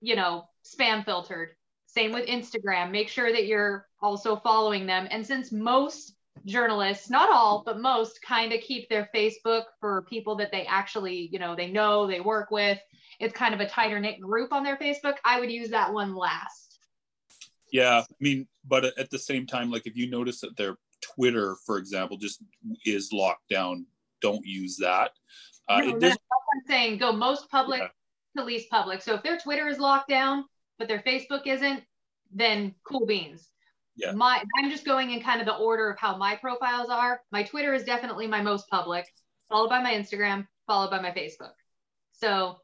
you 0.00 0.16
know, 0.16 0.44
spam 0.64 1.04
filtered. 1.04 1.50
Same 1.86 2.12
with 2.12 2.26
Instagram. 2.26 2.90
Make 2.90 3.08
sure 3.08 3.30
that 3.30 3.46
you're 3.46 3.86
also 4.00 4.36
following 4.36 4.86
them. 4.86 5.06
And 5.10 5.24
since 5.24 5.52
most 5.52 6.14
journalists, 6.44 7.08
not 7.10 7.30
all, 7.30 7.62
but 7.64 7.80
most 7.80 8.20
kind 8.22 8.52
of 8.52 8.60
keep 8.60 8.88
their 8.88 9.08
Facebook 9.14 9.64
for 9.80 10.06
people 10.08 10.36
that 10.36 10.50
they 10.50 10.66
actually, 10.66 11.28
you 11.32 11.38
know, 11.38 11.54
they 11.54 11.70
know, 11.70 12.06
they 12.06 12.20
work 12.20 12.50
with. 12.50 12.78
It's 13.20 13.34
kind 13.34 13.54
of 13.54 13.60
a 13.60 13.68
tighter 13.68 14.00
knit 14.00 14.20
group 14.20 14.52
on 14.52 14.64
their 14.64 14.76
Facebook. 14.76 15.14
I 15.24 15.38
would 15.40 15.50
use 15.50 15.70
that 15.70 15.92
one 15.92 16.14
last. 16.14 16.63
Yeah, 17.74 18.02
I 18.08 18.14
mean, 18.20 18.46
but 18.64 18.84
at 18.84 19.10
the 19.10 19.18
same 19.18 19.48
time, 19.48 19.68
like 19.68 19.84
if 19.84 19.96
you 19.96 20.08
notice 20.08 20.40
that 20.42 20.56
their 20.56 20.76
Twitter, 21.02 21.56
for 21.66 21.76
example, 21.76 22.16
just 22.16 22.40
is 22.86 23.12
locked 23.12 23.48
down, 23.50 23.84
don't 24.22 24.46
use 24.46 24.76
that. 24.76 25.10
Uh, 25.68 25.80
no, 25.80 25.98
that's 25.98 26.16
what 26.28 26.38
I'm 26.54 26.62
saying. 26.68 26.98
Go 26.98 27.10
most 27.10 27.50
public 27.50 27.80
yeah. 27.80 27.88
to 28.40 28.46
least 28.46 28.70
public. 28.70 29.02
So 29.02 29.14
if 29.14 29.24
their 29.24 29.38
Twitter 29.38 29.66
is 29.66 29.80
locked 29.80 30.08
down, 30.08 30.44
but 30.78 30.86
their 30.86 31.00
Facebook 31.00 31.48
isn't, 31.48 31.82
then 32.32 32.76
cool 32.84 33.06
beans. 33.06 33.50
Yeah. 33.96 34.12
My 34.12 34.40
I'm 34.56 34.70
just 34.70 34.84
going 34.84 35.10
in 35.10 35.20
kind 35.20 35.40
of 35.40 35.46
the 35.48 35.56
order 35.56 35.90
of 35.90 35.98
how 35.98 36.16
my 36.16 36.36
profiles 36.36 36.90
are. 36.90 37.22
My 37.32 37.42
Twitter 37.42 37.74
is 37.74 37.82
definitely 37.82 38.28
my 38.28 38.40
most 38.40 38.68
public, 38.70 39.04
followed 39.48 39.68
by 39.68 39.82
my 39.82 39.94
Instagram, 39.94 40.46
followed 40.68 40.90
by 40.90 41.00
my 41.00 41.10
Facebook. 41.10 41.54
So 42.12 42.58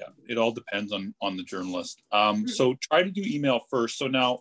yeah 0.00 0.08
it 0.28 0.38
all 0.38 0.52
depends 0.52 0.92
on 0.92 1.14
on 1.20 1.36
the 1.36 1.42
journalist. 1.42 2.02
Um, 2.12 2.38
mm-hmm. 2.38 2.46
so 2.48 2.74
try 2.80 3.02
to 3.02 3.10
do 3.10 3.22
email 3.24 3.60
first. 3.70 3.98
So 3.98 4.06
now 4.06 4.40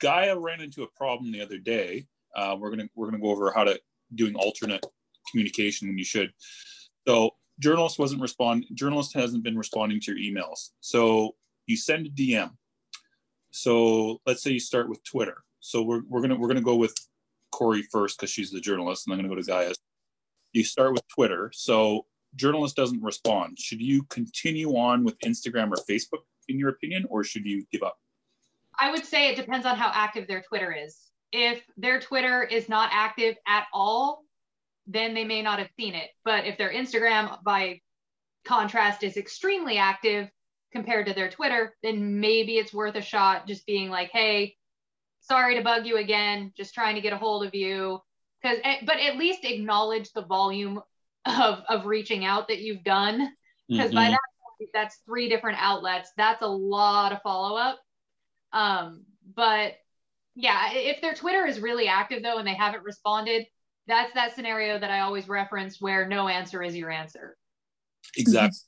gaia 0.00 0.38
ran 0.38 0.60
into 0.60 0.82
a 0.82 0.88
problem 0.96 1.32
the 1.32 1.40
other 1.40 1.58
day. 1.58 2.06
Uh, 2.36 2.56
we're 2.58 2.70
gonna 2.70 2.88
we're 2.94 3.06
gonna 3.06 3.22
go 3.22 3.30
over 3.30 3.52
how 3.52 3.64
to 3.64 3.80
doing 4.14 4.34
alternate 4.34 4.84
communication 5.30 5.88
when 5.88 5.98
you 5.98 6.04
should. 6.04 6.30
So 7.06 7.30
journalist 7.58 7.98
wasn't 7.98 8.20
respond 8.20 8.66
journalist 8.74 9.14
hasn't 9.14 9.44
been 9.44 9.56
responding 9.56 10.00
to 10.00 10.14
your 10.14 10.20
emails. 10.20 10.70
So 10.80 11.34
you 11.66 11.76
send 11.76 12.06
a 12.06 12.10
dm 12.10 12.50
so 13.52 14.20
let's 14.26 14.42
say 14.42 14.50
you 14.50 14.60
start 14.60 14.88
with 14.88 15.04
twitter. 15.04 15.44
So 15.60 15.82
we're, 15.82 16.02
we're 16.08 16.22
gonna 16.22 16.36
we're 16.36 16.48
gonna 16.48 16.60
go 16.60 16.76
with 16.76 16.94
corey 17.52 17.82
first 17.92 18.18
because 18.18 18.30
she's 18.30 18.50
the 18.50 18.60
journalist 18.60 19.06
and 19.06 19.12
i'm 19.12 19.18
gonna 19.18 19.28
go 19.28 19.40
to 19.40 19.46
gaia. 19.46 19.72
You 20.52 20.64
start 20.64 20.92
with 20.92 21.06
twitter. 21.08 21.50
So 21.54 22.06
journalist 22.36 22.76
doesn't 22.76 23.02
respond, 23.02 23.58
should 23.58 23.80
you 23.80 24.02
continue 24.04 24.76
on 24.76 25.04
with 25.04 25.18
Instagram 25.20 25.70
or 25.70 25.76
Facebook, 25.88 26.22
in 26.48 26.58
your 26.58 26.70
opinion, 26.70 27.06
or 27.08 27.24
should 27.24 27.44
you 27.44 27.64
give 27.70 27.82
up? 27.82 27.96
I 28.78 28.90
would 28.90 29.04
say 29.04 29.28
it 29.28 29.36
depends 29.36 29.66
on 29.66 29.76
how 29.76 29.90
active 29.92 30.26
their 30.26 30.42
Twitter 30.42 30.72
is. 30.72 30.98
If 31.32 31.62
their 31.76 32.00
Twitter 32.00 32.42
is 32.42 32.68
not 32.68 32.90
active 32.92 33.36
at 33.46 33.66
all, 33.72 34.24
then 34.86 35.14
they 35.14 35.24
may 35.24 35.42
not 35.42 35.58
have 35.58 35.68
seen 35.78 35.94
it. 35.94 36.10
But 36.24 36.46
if 36.46 36.58
their 36.58 36.72
Instagram, 36.72 37.42
by 37.42 37.80
contrast, 38.44 39.02
is 39.02 39.16
extremely 39.16 39.78
active, 39.78 40.30
compared 40.72 41.06
to 41.06 41.12
their 41.12 41.30
Twitter, 41.30 41.74
then 41.82 42.18
maybe 42.18 42.56
it's 42.56 42.72
worth 42.72 42.96
a 42.96 43.02
shot 43.02 43.46
just 43.46 43.66
being 43.66 43.90
like, 43.90 44.10
hey, 44.10 44.56
sorry 45.20 45.54
to 45.56 45.62
bug 45.62 45.86
you 45.86 45.98
again, 45.98 46.52
just 46.56 46.74
trying 46.74 46.94
to 46.94 47.00
get 47.00 47.12
a 47.12 47.18
hold 47.18 47.46
of 47.46 47.54
you. 47.54 48.00
Because, 48.42 48.58
eh, 48.64 48.78
but 48.84 48.98
at 48.98 49.16
least 49.16 49.44
acknowledge 49.44 50.10
the 50.12 50.24
volume 50.24 50.80
of, 51.24 51.60
of 51.68 51.86
reaching 51.86 52.24
out 52.24 52.48
that 52.48 52.60
you've 52.60 52.84
done. 52.84 53.32
Because 53.68 53.86
mm-hmm. 53.86 53.94
by 53.96 54.10
that 54.10 54.18
point, 54.40 54.70
that's 54.74 55.00
three 55.06 55.28
different 55.28 55.58
outlets. 55.60 56.10
That's 56.16 56.42
a 56.42 56.46
lot 56.46 57.12
of 57.12 57.22
follow 57.22 57.56
up. 57.56 57.78
Um, 58.52 59.04
but 59.34 59.74
yeah, 60.34 60.72
if 60.72 61.00
their 61.00 61.14
Twitter 61.14 61.46
is 61.46 61.60
really 61.60 61.88
active 61.88 62.22
though 62.22 62.38
and 62.38 62.46
they 62.46 62.54
haven't 62.54 62.84
responded, 62.84 63.46
that's 63.86 64.12
that 64.14 64.34
scenario 64.34 64.78
that 64.78 64.90
I 64.90 65.00
always 65.00 65.28
reference 65.28 65.80
where 65.80 66.06
no 66.06 66.28
answer 66.28 66.62
is 66.62 66.76
your 66.76 66.90
answer. 66.90 67.36
Exactly. 68.16 68.58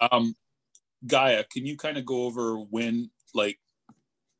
um, 0.00 0.34
Gaia, 1.06 1.44
can 1.52 1.64
you 1.64 1.76
kind 1.76 1.96
of 1.96 2.04
go 2.04 2.24
over 2.24 2.56
when, 2.56 3.10
like, 3.34 3.58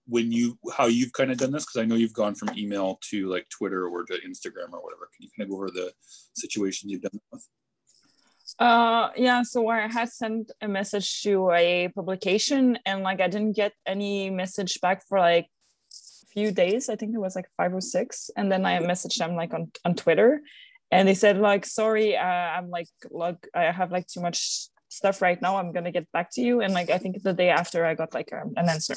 when 0.07 0.33
you 0.33 0.59
how 0.75 0.87
you've 0.87 1.13
kind 1.13 1.31
of 1.31 1.39
done 1.39 1.53
this? 1.53 1.65
Because 1.65 1.83
I 1.83 1.85
know 1.85 1.95
you've 1.95 2.13
gone 2.15 2.35
from 2.35 2.57
email 2.59 2.99
to 3.11 3.29
like 3.29 3.47
Twitter 3.51 3.87
or 3.87 4.05
to 4.05 4.15
Instagram 4.15 4.73
or 4.73 4.83
whatever. 4.83 5.09
Can 5.15 5.21
you 5.21 5.29
kind 5.37 5.47
of 5.47 5.51
go 5.51 5.57
over 5.57 5.71
the 5.71 5.93
situation 6.35 6.89
you've 6.89 7.03
done 7.03 7.21
with? 7.31 7.47
Uh, 8.59 9.11
yeah. 9.17 9.43
So 9.43 9.69
I 9.69 9.87
had 9.87 10.09
sent 10.11 10.51
a 10.61 10.67
message 10.67 11.23
to 11.23 11.51
a 11.53 11.89
publication, 11.95 12.79
and 12.85 13.03
like 13.03 13.21
I 13.21 13.29
didn't 13.29 13.57
get 13.57 13.73
any 13.87 14.31
message 14.31 14.81
back 14.81 15.07
for 15.07 15.19
like 15.19 15.47
a 15.93 16.27
few 16.33 16.51
days. 16.51 16.89
I 16.89 16.97
think 16.97 17.15
it 17.15 17.21
was 17.21 17.37
like 17.37 17.49
five 17.57 17.73
or 17.73 17.81
six. 17.81 18.31
And 18.37 18.51
then 18.51 18.67
I 18.67 18.79
messaged 18.81 19.19
them 19.19 19.37
like 19.37 19.55
on, 19.55 19.71
on 19.85 19.95
Twitter 19.95 20.43
and 20.91 21.07
they 21.07 21.15
said 21.15 21.39
like, 21.39 21.67
sorry, 21.67 22.17
uh, 22.17 22.23
I'm 22.23 22.71
like, 22.71 22.89
like, 23.11 23.47
I 23.55 23.71
have 23.71 23.93
like 23.93 24.07
too 24.07 24.21
much 24.21 24.69
stuff 24.89 25.21
right 25.21 25.41
now. 25.41 25.57
I'm 25.57 25.73
going 25.73 25.85
to 25.85 25.91
get 25.91 26.11
back 26.13 26.31
to 26.33 26.41
you. 26.41 26.61
And 26.61 26.73
like, 26.75 26.91
I 26.91 26.99
think 26.99 27.23
the 27.23 27.35
day 27.35 27.51
after 27.51 27.85
I 27.85 27.95
got 27.95 28.15
like 28.15 28.33
um, 28.33 28.55
an 28.57 28.69
answer. 28.69 28.97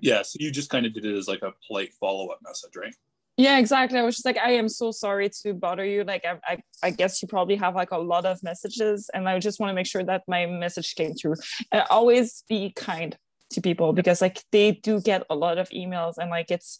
Yeah. 0.00 0.22
So 0.22 0.36
you 0.38 0.50
just 0.50 0.70
kind 0.70 0.86
of 0.86 0.92
did 0.92 1.04
it 1.04 1.16
as 1.16 1.28
like 1.28 1.42
a 1.42 1.52
polite 1.66 1.94
follow-up 1.94 2.38
message, 2.42 2.76
right? 2.76 2.94
Yeah, 3.38 3.58
exactly. 3.58 3.98
I 3.98 4.02
was 4.02 4.16
just 4.16 4.26
like, 4.26 4.36
I 4.36 4.52
am 4.52 4.68
so 4.68 4.90
sorry 4.90 5.30
to 5.42 5.54
bother 5.54 5.84
you. 5.84 6.04
Like, 6.04 6.24
I, 6.26 6.38
I, 6.46 6.62
I 6.82 6.90
guess 6.90 7.22
you 7.22 7.28
probably 7.28 7.56
have 7.56 7.74
like 7.74 7.90
a 7.90 7.98
lot 7.98 8.26
of 8.26 8.42
messages, 8.42 9.08
and 9.14 9.26
I 9.26 9.38
just 9.38 9.58
want 9.58 9.70
to 9.70 9.74
make 9.74 9.86
sure 9.86 10.04
that 10.04 10.22
my 10.28 10.44
message 10.44 10.94
came 10.94 11.14
through. 11.14 11.36
And 11.72 11.82
always 11.88 12.44
be 12.48 12.72
kind 12.76 13.16
to 13.52 13.60
people 13.60 13.92
because 13.92 14.20
like 14.20 14.42
they 14.50 14.72
do 14.72 15.00
get 15.00 15.22
a 15.30 15.34
lot 15.34 15.58
of 15.58 15.68
emails 15.70 16.14
and 16.18 16.30
like 16.30 16.50
it's 16.50 16.78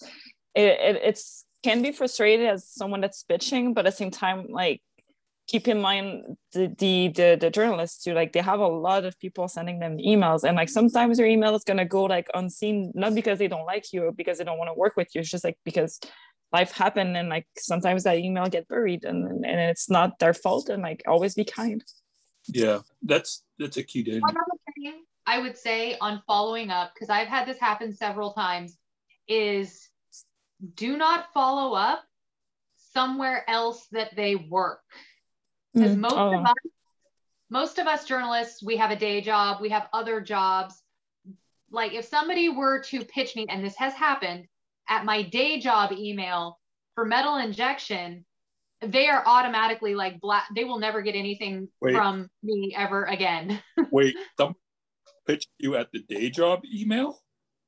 it, 0.55 0.79
it 0.81 1.01
it's 1.03 1.45
can 1.63 1.81
be 1.83 1.93
frustrated 1.93 2.47
as 2.47 2.67
someone 2.67 3.01
that's 3.01 3.25
bitching 3.31 3.75
but 3.75 3.87
at 3.87 3.93
the 3.93 3.97
same 3.97 4.11
time 4.11 4.47
like 4.49 4.81
keep 5.49 5.69
in 5.69 5.81
mind 5.81 6.23
the, 6.53 6.69
the 6.79 7.09
the 7.09 7.37
the, 7.41 7.51
journalists 7.51 8.03
too 8.05 8.15
like 8.15 8.33
they 8.33 8.41
have 8.41 8.61
a 8.61 8.67
lot 8.67 9.05
of 9.05 9.19
people 9.19 9.49
sending 9.49 9.81
them 9.81 9.99
emails 9.99 10.45
and 10.45 10.57
like 10.57 10.69
sometimes 10.69 11.19
your 11.19 11.29
email 11.29 11.55
is 11.55 11.65
going 11.65 11.77
to 11.77 11.85
go 11.85 12.05
like 12.05 12.29
unseen 12.35 12.91
not 12.95 13.15
because 13.15 13.39
they 13.39 13.49
don't 13.49 13.67
like 13.67 13.93
you 13.93 14.05
or 14.05 14.13
because 14.13 14.39
they 14.39 14.45
don't 14.45 14.59
want 14.59 14.69
to 14.69 14.75
work 14.75 14.97
with 14.97 15.09
you 15.15 15.21
it's 15.21 15.31
just 15.31 15.45
like 15.45 15.59
because 15.65 16.01
life 16.53 16.73
happen 16.73 17.17
and 17.17 17.29
like 17.29 17.47
sometimes 17.57 18.05
that 18.05 18.19
email 18.19 18.47
get 18.47 18.69
buried 18.69 19.05
and 19.05 19.45
and 19.45 19.61
it's 19.61 19.89
not 19.89 20.19
their 20.19 20.35
fault 20.35 20.69
and 20.69 20.83
like 20.83 21.03
always 21.07 21.35
be 21.35 21.45
kind 21.45 21.83
yeah 22.49 22.81
that's 23.03 23.43
that's 23.59 23.77
a 23.77 23.83
key 23.83 24.05
thing 24.05 24.21
I 25.27 25.39
would 25.39 25.57
say 25.57 25.97
on 26.01 26.23
following 26.27 26.71
up, 26.71 26.93
because 26.95 27.11
I've 27.11 27.29
had 27.29 27.47
this 27.47 27.61
happen 27.61 27.93
several 27.93 28.33
times, 28.33 28.77
is 29.29 29.89
do 30.75 30.97
not 30.97 31.33
follow 31.33 31.75
up 31.75 32.03
somewhere 32.93 33.49
else 33.49 33.87
that 33.93 34.15
they 34.17 34.35
work. 34.35 34.81
Because 35.75 35.97
mm, 35.97 36.01
most 36.01 36.15
oh. 36.15 36.39
of 36.39 36.45
us, 36.45 36.55
most 37.51 37.79
of 37.79 37.87
us 37.87 38.05
journalists, 38.05 38.63
we 38.63 38.77
have 38.77 38.91
a 38.91 38.97
day 38.97 39.21
job, 39.21 39.61
we 39.61 39.69
have 39.69 39.89
other 39.93 40.21
jobs. 40.21 40.83
Like 41.71 41.95
if 41.95 42.05
somebody 42.05 42.49
were 42.49 42.81
to 42.85 43.05
pitch 43.05 43.37
me, 43.37 43.47
and 43.49 43.65
this 43.65 43.77
has 43.77 43.95
happened 43.95 44.47
at 44.89 45.05
my 45.05 45.23
day 45.23 45.61
job 45.61 45.93
email 45.93 46.59
for 46.95 47.05
metal 47.05 47.37
injection, 47.37 48.25
they 48.85 49.09
are 49.09 49.23
automatically 49.27 49.95
like 49.95 50.21
black. 50.21 50.47
They 50.55 50.65
will 50.65 50.79
never 50.79 51.03
get 51.03 51.15
anything 51.15 51.69
Wait. 51.81 51.95
from 51.95 52.29
me 52.43 52.75
ever 52.77 53.05
again. 53.05 53.63
Wait, 53.93 54.17
some, 54.37 54.55
pitched 55.27 55.49
you 55.59 55.77
at 55.77 55.93
the 55.93 56.01
day 56.01 56.31
job 56.31 56.61
email? 56.65 57.19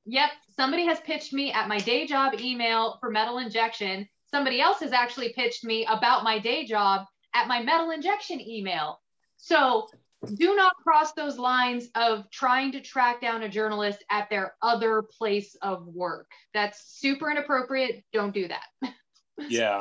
Yep. 0.06 0.30
Somebody 0.56 0.85
has 0.87 1.00
pitched 1.00 1.33
me 1.33 1.52
at 1.52 1.68
my 1.68 1.78
day 1.78 2.06
job 2.06 2.38
email 2.38 2.99
for 3.00 3.11
metal 3.11 3.38
injection. 3.38 4.09
Somebody 4.30 4.61
else 4.61 4.80
has 4.80 4.92
actually 4.92 5.33
pitched 5.33 5.64
me 5.64 5.87
about 5.87 6.25
my 6.25 6.38
day 6.38 6.66
job 6.66 7.06
at 7.35 7.49
my 7.49 7.62
metal 7.62 7.90
injection 7.90 8.40
email. 8.40 9.00
So 9.37 9.88
do 10.24 10.56
not 10.56 10.74
cross 10.76 11.12
those 11.12 11.38
lines 11.38 11.88
of 11.94 12.30
trying 12.30 12.72
to 12.72 12.80
track 12.80 13.20
down 13.20 13.42
a 13.42 13.48
journalist 13.48 14.04
at 14.10 14.28
their 14.30 14.54
other 14.62 15.02
place 15.02 15.56
of 15.62 15.86
work. 15.86 16.30
That's 16.52 16.98
super 16.98 17.30
inappropriate. 17.30 18.04
Don't 18.12 18.34
do 18.34 18.48
that. 18.48 18.92
yeah. 19.48 19.80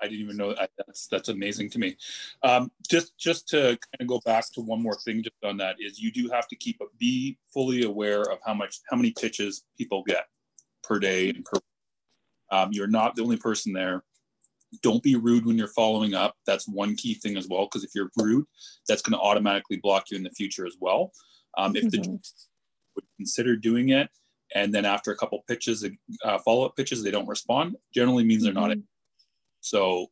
I 0.00 0.08
didn't 0.08 0.20
even 0.22 0.36
know 0.36 0.54
that. 0.54 0.70
That's 0.76 1.06
that's 1.06 1.28
amazing 1.30 1.70
to 1.70 1.78
me. 1.78 1.96
Um, 2.42 2.70
just 2.90 3.16
just 3.16 3.48
to 3.48 3.58
kind 3.58 4.00
of 4.00 4.06
go 4.06 4.20
back 4.24 4.44
to 4.52 4.60
one 4.60 4.82
more 4.82 4.98
thing 5.04 5.22
just 5.22 5.36
on 5.42 5.56
that 5.58 5.76
is 5.78 5.98
you 5.98 6.12
do 6.12 6.28
have 6.28 6.46
to 6.48 6.56
keep 6.56 6.80
be 6.98 7.38
fully 7.52 7.84
aware 7.84 8.22
of 8.22 8.38
how 8.44 8.54
much 8.54 8.80
how 8.90 8.96
many 8.96 9.12
pitches 9.12 9.64
people 9.78 10.02
get 10.02 10.26
per 10.82 10.98
day 10.98 11.30
and 11.30 11.44
per. 11.44 11.58
Um, 12.50 12.70
you're 12.72 12.86
not 12.86 13.14
the 13.14 13.22
only 13.22 13.38
person 13.38 13.72
there. 13.72 14.04
Don't 14.82 15.02
be 15.02 15.16
rude 15.16 15.46
when 15.46 15.58
you're 15.58 15.68
following 15.68 16.14
up. 16.14 16.34
That's 16.46 16.68
one 16.68 16.96
key 16.96 17.14
thing 17.14 17.36
as 17.36 17.48
well. 17.48 17.66
Because 17.66 17.84
if 17.84 17.90
you're 17.94 18.10
rude, 18.16 18.46
that's 18.88 19.02
going 19.02 19.18
to 19.18 19.24
automatically 19.24 19.78
block 19.82 20.10
you 20.10 20.16
in 20.16 20.22
the 20.22 20.30
future 20.30 20.66
as 20.66 20.76
well. 20.80 21.12
Um, 21.56 21.76
if 21.76 21.90
the 21.90 21.98
mm-hmm. 21.98 22.12
would 22.12 23.04
consider 23.16 23.56
doing 23.56 23.90
it, 23.90 24.08
and 24.54 24.72
then 24.72 24.84
after 24.84 25.10
a 25.10 25.16
couple 25.16 25.42
pitches, 25.48 25.88
uh, 26.24 26.38
follow 26.38 26.64
up 26.64 26.76
pitches, 26.76 27.02
they 27.02 27.10
don't 27.10 27.26
respond. 27.26 27.76
Generally 27.92 28.24
means 28.24 28.42
they're 28.44 28.52
mm-hmm. 28.52 28.68
not 28.68 28.78
so 29.60 30.06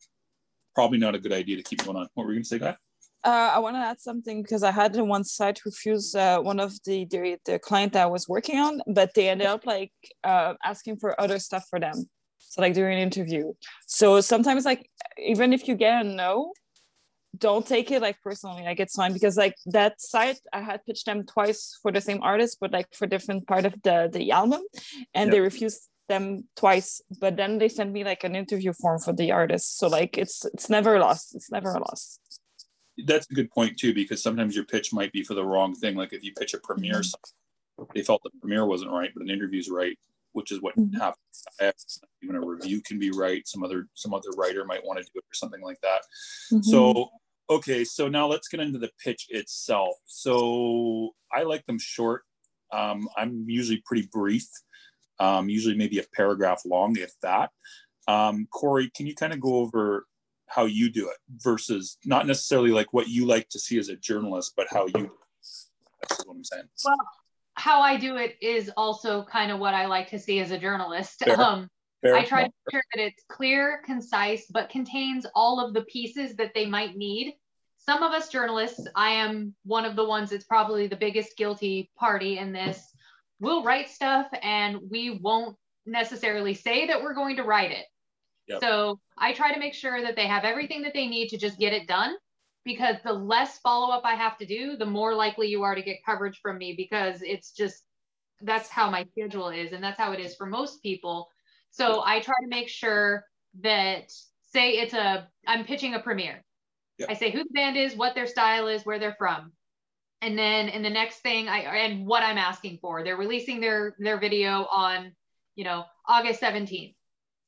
probably 0.74 0.98
not 0.98 1.14
a 1.14 1.18
good 1.18 1.32
idea 1.32 1.56
to 1.56 1.62
keep 1.62 1.84
going 1.84 1.96
on. 1.96 2.08
What 2.14 2.24
were 2.24 2.32
you 2.32 2.36
going 2.36 2.44
to 2.44 2.48
say, 2.48 2.58
Guy? 2.58 2.76
Uh, 3.24 3.52
I 3.54 3.58
want 3.60 3.76
to 3.76 3.80
add 3.80 4.00
something 4.00 4.42
because 4.42 4.64
I 4.64 4.72
had 4.72 4.96
one 4.96 5.22
site 5.22 5.64
refuse 5.64 6.14
uh, 6.14 6.40
one 6.40 6.58
of 6.58 6.72
the, 6.84 7.04
the, 7.04 7.38
the 7.44 7.58
client 7.60 7.92
that 7.92 8.02
I 8.02 8.06
was 8.06 8.28
working 8.28 8.58
on, 8.58 8.80
but 8.88 9.14
they 9.14 9.28
ended 9.28 9.46
up 9.46 9.64
like 9.64 9.92
uh, 10.24 10.54
asking 10.64 10.96
for 10.96 11.20
other 11.20 11.38
stuff 11.38 11.64
for 11.70 11.78
them. 11.78 12.08
So 12.48 12.60
like 12.60 12.74
during 12.74 12.98
an 12.98 13.02
interview. 13.02 13.52
So 13.86 14.20
sometimes 14.20 14.64
like 14.64 14.88
even 15.18 15.52
if 15.52 15.68
you 15.68 15.74
get 15.74 16.04
a 16.04 16.08
no, 16.08 16.52
don't 17.36 17.66
take 17.66 17.90
it 17.90 18.02
like 18.02 18.20
personally. 18.22 18.62
Like 18.62 18.80
it's 18.80 18.94
fine 18.94 19.12
because 19.12 19.36
like 19.36 19.56
that 19.66 20.00
site 20.00 20.40
I 20.52 20.60
had 20.60 20.84
pitched 20.84 21.06
them 21.06 21.24
twice 21.24 21.78
for 21.80 21.90
the 21.90 22.00
same 22.00 22.22
artist, 22.22 22.58
but 22.60 22.72
like 22.72 22.86
for 22.92 23.06
different 23.06 23.46
part 23.46 23.64
of 23.64 23.74
the 23.82 24.10
the 24.12 24.30
album, 24.32 24.60
and 25.14 25.28
yep. 25.28 25.32
they 25.32 25.40
refused 25.40 25.88
them 26.08 26.44
twice 26.56 27.00
but 27.20 27.36
then 27.36 27.58
they 27.58 27.68
sent 27.68 27.92
me 27.92 28.04
like 28.04 28.24
an 28.24 28.34
interview 28.34 28.72
form 28.72 28.98
for 28.98 29.12
the 29.12 29.30
artist 29.30 29.78
so 29.78 29.88
like 29.88 30.18
it's 30.18 30.44
it's 30.46 30.68
never 30.68 30.98
lost 30.98 31.34
it's 31.34 31.50
never 31.50 31.70
a 31.72 31.78
loss 31.78 32.18
that's 33.06 33.26
a 33.30 33.34
good 33.34 33.50
point 33.50 33.78
too 33.78 33.94
because 33.94 34.22
sometimes 34.22 34.54
your 34.54 34.64
pitch 34.64 34.92
might 34.92 35.12
be 35.12 35.22
for 35.22 35.34
the 35.34 35.44
wrong 35.44 35.74
thing 35.74 35.94
like 35.96 36.12
if 36.12 36.22
you 36.22 36.32
pitch 36.38 36.54
a 36.54 36.58
premiere 36.58 37.00
mm-hmm. 37.00 37.84
they 37.94 38.02
felt 38.02 38.22
the 38.22 38.30
premiere 38.40 38.66
wasn't 38.66 38.90
right 38.90 39.10
but 39.14 39.22
an 39.22 39.30
interview's 39.30 39.70
right 39.70 39.98
which 40.32 40.52
is 40.52 40.60
what 40.60 40.76
mm-hmm. 40.76 40.96
happens 40.98 42.00
even 42.22 42.36
a 42.36 42.40
review 42.40 42.80
can 42.82 42.98
be 42.98 43.10
right 43.10 43.46
some 43.46 43.62
other 43.62 43.88
some 43.94 44.14
other 44.14 44.30
writer 44.36 44.64
might 44.64 44.84
want 44.84 44.98
to 44.98 45.04
do 45.04 45.10
it 45.16 45.24
or 45.24 45.34
something 45.34 45.62
like 45.62 45.80
that 45.82 46.02
mm-hmm. 46.52 46.60
so 46.60 47.08
okay 47.50 47.84
so 47.84 48.08
now 48.08 48.26
let's 48.26 48.48
get 48.48 48.60
into 48.60 48.78
the 48.78 48.90
pitch 49.02 49.26
itself 49.30 49.96
so 50.06 51.10
i 51.32 51.42
like 51.42 51.64
them 51.66 51.78
short 51.78 52.22
um, 52.72 53.08
i'm 53.16 53.44
usually 53.48 53.82
pretty 53.84 54.08
brief 54.12 54.46
um, 55.22 55.48
usually 55.48 55.76
maybe 55.76 55.98
a 55.98 56.04
paragraph 56.14 56.62
long, 56.64 56.96
if 56.98 57.12
that. 57.22 57.50
Um, 58.08 58.48
Corey, 58.52 58.90
can 58.94 59.06
you 59.06 59.14
kind 59.14 59.32
of 59.32 59.40
go 59.40 59.56
over 59.56 60.06
how 60.46 60.64
you 60.64 60.90
do 60.90 61.08
it 61.08 61.16
versus 61.38 61.96
not 62.04 62.26
necessarily 62.26 62.70
like 62.70 62.92
what 62.92 63.08
you 63.08 63.24
like 63.24 63.48
to 63.50 63.60
see 63.60 63.78
as 63.78 63.88
a 63.88 63.96
journalist, 63.96 64.54
but 64.56 64.66
how 64.68 64.86
you 64.86 65.12
That's 66.00 66.26
what 66.26 66.34
I'm 66.34 66.44
saying. 66.44 66.64
Well, 66.84 66.96
how 67.62 67.80
I 67.80 67.96
do 67.96 68.16
it 68.16 68.36
is 68.42 68.70
also 68.76 69.24
kind 69.24 69.52
of 69.52 69.60
what 69.60 69.72
I 69.72 69.86
like 69.86 70.08
to 70.08 70.18
see 70.18 70.40
as 70.40 70.50
a 70.50 70.58
journalist. 70.58 71.22
Fair. 71.24 71.40
Um, 71.40 71.68
Fair. 72.02 72.16
I 72.16 72.24
try 72.24 72.42
to 72.42 72.48
make 72.48 72.72
sure 72.72 72.82
that 72.94 73.02
it's 73.04 73.22
clear, 73.28 73.80
concise, 73.84 74.46
but 74.50 74.68
contains 74.68 75.26
all 75.36 75.64
of 75.64 75.72
the 75.72 75.82
pieces 75.82 76.34
that 76.36 76.52
they 76.54 76.66
might 76.66 76.96
need. 76.96 77.34
Some 77.78 78.02
of 78.02 78.10
us 78.12 78.28
journalists, 78.28 78.84
I 78.96 79.10
am 79.10 79.54
one 79.64 79.84
of 79.84 79.94
the 79.94 80.04
ones 80.04 80.30
that's 80.30 80.44
probably 80.44 80.88
the 80.88 80.96
biggest 80.96 81.36
guilty 81.36 81.90
party 81.96 82.38
in 82.38 82.52
this 82.52 82.92
we'll 83.42 83.64
write 83.64 83.90
stuff 83.90 84.28
and 84.40 84.78
we 84.88 85.18
won't 85.20 85.56
necessarily 85.84 86.54
say 86.54 86.86
that 86.86 87.02
we're 87.02 87.12
going 87.12 87.36
to 87.36 87.42
write 87.42 87.72
it. 87.72 87.84
Yep. 88.46 88.60
So 88.60 89.00
I 89.18 89.32
try 89.32 89.52
to 89.52 89.58
make 89.58 89.74
sure 89.74 90.00
that 90.00 90.14
they 90.14 90.28
have 90.28 90.44
everything 90.44 90.82
that 90.82 90.94
they 90.94 91.08
need 91.08 91.28
to 91.28 91.38
just 91.38 91.58
get 91.58 91.72
it 91.72 91.88
done 91.88 92.14
because 92.64 92.96
the 93.04 93.12
less 93.12 93.58
follow 93.58 93.92
up 93.92 94.02
I 94.04 94.14
have 94.14 94.38
to 94.38 94.46
do, 94.46 94.76
the 94.76 94.86
more 94.86 95.14
likely 95.14 95.48
you 95.48 95.62
are 95.62 95.74
to 95.74 95.82
get 95.82 96.04
coverage 96.04 96.38
from 96.40 96.58
me 96.58 96.74
because 96.76 97.22
it's 97.22 97.52
just 97.52 97.82
that's 98.40 98.68
how 98.68 98.90
my 98.90 99.06
schedule 99.12 99.48
is 99.48 99.72
and 99.72 99.82
that's 99.82 99.98
how 99.98 100.12
it 100.12 100.20
is 100.20 100.34
for 100.34 100.46
most 100.46 100.82
people. 100.82 101.28
So 101.70 102.02
I 102.04 102.20
try 102.20 102.34
to 102.42 102.48
make 102.48 102.68
sure 102.68 103.24
that 103.60 104.10
say 104.52 104.72
it's 104.72 104.94
a 104.94 105.28
I'm 105.46 105.64
pitching 105.64 105.94
a 105.94 106.00
premiere. 106.00 106.44
Yep. 106.98 107.10
I 107.10 107.14
say 107.14 107.30
who 107.30 107.38
the 107.44 107.50
band 107.52 107.76
is, 107.76 107.96
what 107.96 108.14
their 108.14 108.26
style 108.26 108.68
is, 108.68 108.84
where 108.84 108.98
they're 108.98 109.16
from. 109.18 109.52
And 110.20 110.38
then 110.38 110.68
in 110.68 110.82
the 110.82 110.90
next 110.90 111.18
thing, 111.20 111.48
I 111.48 111.60
and 111.60 112.06
what 112.06 112.22
I'm 112.22 112.38
asking 112.38 112.78
for, 112.80 113.02
they're 113.02 113.16
releasing 113.16 113.60
their 113.60 113.96
their 113.98 114.20
video 114.20 114.66
on, 114.70 115.12
you 115.56 115.64
know, 115.64 115.84
August 116.06 116.40
17th. 116.40 116.94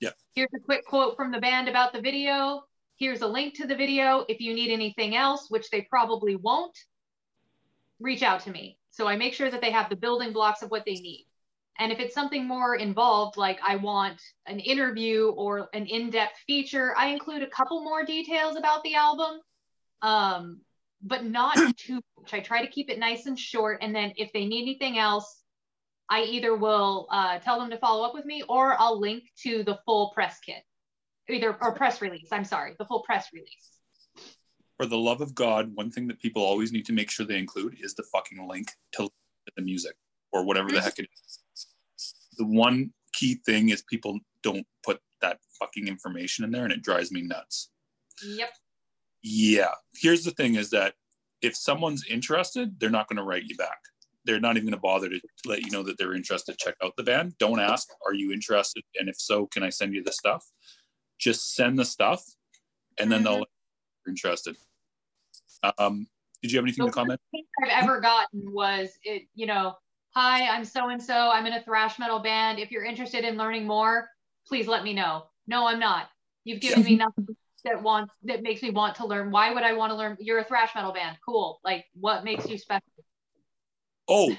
Yeah. 0.00 0.11
Here's 0.35 0.50
a 0.56 0.61
quick 0.61 0.85
quote 0.87 1.16
from 1.16 1.30
the 1.30 1.40
band 1.40 1.68
about 1.68 1.92
the 1.92 2.00
video. 2.00 2.64
Here's 3.04 3.20
a 3.20 3.26
link 3.26 3.52
to 3.56 3.66
the 3.66 3.76
video. 3.76 4.25
If 4.30 4.40
you 4.40 4.54
need 4.54 4.73
anything 4.73 5.14
else, 5.14 5.50
which 5.50 5.68
they 5.68 5.82
probably 5.82 6.37
won't, 6.37 6.75
reach 8.00 8.23
out 8.23 8.40
to 8.44 8.50
me. 8.50 8.78
So 8.88 9.06
I 9.06 9.14
make 9.14 9.34
sure 9.34 9.50
that 9.50 9.61
they 9.61 9.73
have 9.73 9.90
the 9.90 9.96
building 9.96 10.32
blocks 10.32 10.62
of 10.62 10.70
what 10.70 10.87
they 10.87 10.94
need. 10.94 11.26
And 11.78 11.92
if 11.92 11.99
it's 11.99 12.14
something 12.14 12.49
more 12.49 12.76
involved, 12.76 13.37
like 13.37 13.58
I 13.62 13.76
want 13.76 14.23
an 14.46 14.58
interview 14.58 15.34
or 15.37 15.68
an 15.75 15.84
in 15.84 16.08
depth 16.08 16.38
feature, 16.46 16.94
I 16.96 17.08
include 17.08 17.42
a 17.42 17.46
couple 17.46 17.84
more 17.84 18.06
details 18.06 18.56
about 18.56 18.82
the 18.84 18.94
album, 18.94 19.38
um, 20.00 20.62
but 21.02 21.26
not 21.26 21.58
too 21.76 22.00
much. 22.18 22.32
I 22.32 22.40
try 22.40 22.64
to 22.64 22.73
keep 22.73 22.88
it 22.88 22.99
nice 22.99 23.26
and 23.26 23.38
short. 23.38 23.80
And 23.82 23.94
then 23.94 24.14
if 24.16 24.32
they 24.32 24.46
need 24.46 24.62
anything 24.62 24.96
else, 24.96 25.42
I 26.08 26.23
either 26.23 26.56
will 26.56 27.06
uh, 27.11 27.38
tell 27.40 27.61
them 27.61 27.68
to 27.68 27.76
follow 27.76 28.06
up 28.06 28.14
with 28.14 28.25
me 28.25 28.44
or 28.49 28.80
I'll 28.80 28.99
link 28.99 29.25
to 29.42 29.62
the 29.62 29.78
full 29.84 30.11
press 30.14 30.40
kit, 30.40 30.62
either 31.28 31.57
or 31.61 31.75
press 31.75 32.00
release. 32.02 32.28
I'm 32.33 32.45
sorry, 32.45 32.75
the 32.78 32.85
full 32.85 33.00
press 33.00 33.28
release. 33.33 33.78
For 34.76 34.87
the 34.87 34.99
love 34.99 35.21
of 35.21 35.35
God, 35.35 35.71
one 35.75 35.90
thing 35.90 36.09
that 36.09 36.21
people 36.21 36.43
always 36.43 36.73
need 36.73 36.85
to 36.87 36.93
make 36.93 37.11
sure 37.11 37.25
they 37.25 37.38
include 37.38 37.76
is 37.81 37.95
the 37.95 38.04
fucking 38.12 38.49
link 38.49 38.69
to 38.93 39.09
the 39.57 39.62
music 39.62 39.95
or 40.33 40.45
whatever 40.45 40.69
the 40.69 40.76
mm-hmm. 40.76 40.85
heck 40.85 40.99
it 40.99 41.09
is 41.26 41.45
the 42.37 42.45
one 42.45 42.93
key 43.12 43.40
thing 43.47 43.69
is 43.71 43.83
people 43.83 44.19
don't 44.43 44.66
put 44.83 45.00
that 45.21 45.38
fucking 45.59 45.88
information 45.88 46.45
in 46.45 46.50
there 46.50 46.64
and 46.64 46.73
it 46.73 46.83
drives 46.83 47.12
me 47.12 47.23
nuts. 47.23 47.71
Yep. 48.25 48.50
Yeah. 49.23 49.73
Here's 49.95 50.25
the 50.25 50.33
thing 50.33 50.57
is 50.57 50.71
that 50.71 50.95
if 51.43 51.57
someone's 51.57 52.07
interested, 52.07 52.78
they're 52.78 52.90
not 52.90 53.09
going 53.09 53.16
to 53.16 53.23
write 53.23 53.45
you 53.45 53.57
back. 53.57 53.78
They're 54.25 54.40
not 54.40 54.57
even 54.57 54.66
going 54.66 54.75
to 54.75 54.81
bother 54.81 55.09
to 55.09 55.21
let 55.45 55.61
you 55.61 55.71
know 55.71 55.83
that 55.83 55.99
they're 55.99 56.14
interested. 56.14 56.57
Check 56.59 56.76
out 56.83 56.95
the 56.97 57.02
band. 57.02 57.35
Don't 57.38 57.61
ask, 57.61 57.88
are 58.07 58.14
you 58.14 58.33
interested? 58.33 58.83
And 58.99 59.09
if 59.09 59.16
so, 59.19 59.47
can 59.47 59.62
I 59.62 59.69
send 59.69 59.95
you 59.95 60.02
the 60.02 60.12
stuff? 60.12 60.45
Just 61.25 61.54
send 61.54 61.78
the 61.78 61.87
stuff 61.87 62.23
and 62.99 63.11
then 63.11 63.21
mm-hmm. 63.21 63.25
they'll 63.25 63.47
you're 64.04 64.11
interested. 64.11 64.57
Um, 65.78 66.07
did 66.43 66.52
you 66.52 66.59
have 66.59 66.64
anything 66.66 66.85
the 66.85 66.90
to 66.90 66.95
comment? 66.95 67.21
I've 67.35 67.83
ever 67.83 67.99
gotten 68.02 68.52
was 68.52 68.90
it, 69.02 69.23
you 69.35 69.47
know, 69.47 69.75
hi, 70.14 70.47
I'm 70.47 70.66
so 70.66 70.90
and 70.90 71.02
so. 71.02 71.31
I'm 71.31 71.47
in 71.47 71.54
a 71.54 71.62
thrash 71.62 71.99
metal 71.99 72.19
band. 72.19 72.59
If 72.59 72.71
you're 72.71 72.85
interested 72.85 73.25
in 73.25 73.38
learning 73.38 73.66
more, 73.66 74.11
please 74.47 74.66
let 74.66 74.85
me 74.85 74.93
know. 74.93 75.25
No, 75.47 75.66
I'm 75.66 75.81
not. 75.81 76.09
You've 76.45 76.61
given 76.61 76.85
me 76.85 76.97
nothing 77.16 77.35
that 77.64 77.83
wants 77.83 78.12
that 78.25 78.43
makes 78.43 78.61
me 78.61 78.71
want 78.71 78.97
to 78.97 79.07
learn. 79.07 79.31
Why 79.31 79.54
would 79.54 79.62
I 79.62 79.73
want 79.73 79.90
to 79.93 79.97
learn? 79.97 80.19
You're 80.21 80.40
a 80.40 80.45
thrash 80.45 80.75
metal 80.75 80.93
band. 80.93 81.16
Cool. 81.25 81.61
Like, 81.64 81.87
what 81.95 82.25
makes 82.25 82.47
you 82.47 82.59
special? 82.59 82.83
Oh, 84.07 84.37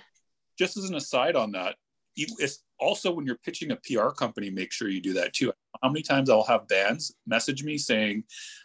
just 0.59 0.77
as 0.77 0.85
an 0.85 0.95
aside 0.95 1.35
on 1.35 1.53
that, 1.53 1.75
it's 2.15 2.63
also 2.79 3.11
when 3.11 3.25
you're 3.25 3.39
pitching 3.43 3.71
a 3.71 3.77
PR 3.77 4.09
company, 4.09 4.51
make 4.51 4.71
sure 4.71 4.89
you 4.89 5.01
do 5.01 5.13
that 5.13 5.33
too. 5.33 5.51
How 5.81 5.89
many 5.89 6.01
times 6.01 6.29
I'll 6.29 6.43
have 6.43 6.67
bands 6.67 7.13
message 7.25 7.63
me 7.63 7.77
saying, 7.77 8.23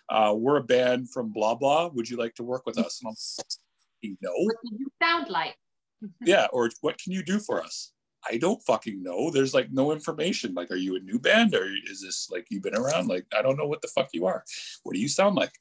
uh, 0.08 0.34
"We're 0.36 0.56
a 0.56 0.64
band 0.64 1.10
from 1.10 1.32
blah 1.32 1.54
blah. 1.54 1.88
Would 1.88 2.08
you 2.08 2.16
like 2.16 2.34
to 2.36 2.42
work 2.42 2.66
with 2.66 2.78
us?" 2.78 3.00
And 3.00 3.08
I'm 3.08 3.14
like, 3.38 4.16
no. 4.20 4.30
What 4.32 4.56
do 4.64 4.76
you 4.78 4.88
sound 5.02 5.28
like? 5.28 5.56
yeah 6.22 6.46
or 6.52 6.70
what 6.80 6.98
can 6.98 7.12
you 7.12 7.22
do 7.22 7.38
for 7.38 7.62
us? 7.62 7.92
I 8.30 8.36
don't 8.36 8.62
fucking 8.62 9.02
know. 9.02 9.30
There's 9.30 9.54
like 9.54 9.72
no 9.72 9.92
information. 9.92 10.52
Like 10.54 10.70
are 10.70 10.76
you 10.76 10.96
a 10.96 11.00
new 11.00 11.18
band? 11.18 11.54
Or 11.54 11.66
is 11.90 12.02
this 12.02 12.28
like 12.30 12.46
you've 12.50 12.62
been 12.62 12.76
around? 12.76 13.08
Like 13.08 13.26
i 13.36 13.42
don't 13.42 13.56
know 13.56 13.66
what 13.66 13.82
the 13.82 13.88
fuck 13.88 14.08
you 14.12 14.26
are. 14.26 14.44
What 14.82 14.94
do 14.94 15.00
you 15.00 15.08
sound 15.08 15.36
like? 15.36 15.52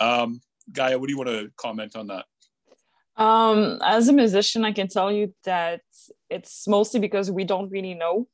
Um 0.00 0.40
gaia 0.72 0.98
what 0.98 1.06
do 1.06 1.12
you 1.12 1.18
want 1.18 1.30
to 1.30 1.50
comment 1.56 1.96
on 1.96 2.08
that? 2.08 2.26
Um 3.16 3.80
as 3.84 4.08
a 4.08 4.12
musician 4.12 4.64
i 4.64 4.72
can 4.72 4.88
tell 4.88 5.12
you 5.12 5.34
that 5.44 5.82
it's 6.30 6.66
mostly 6.66 6.98
because 6.98 7.30
we 7.30 7.44
don't 7.44 7.70
really 7.70 7.94
know 7.94 8.26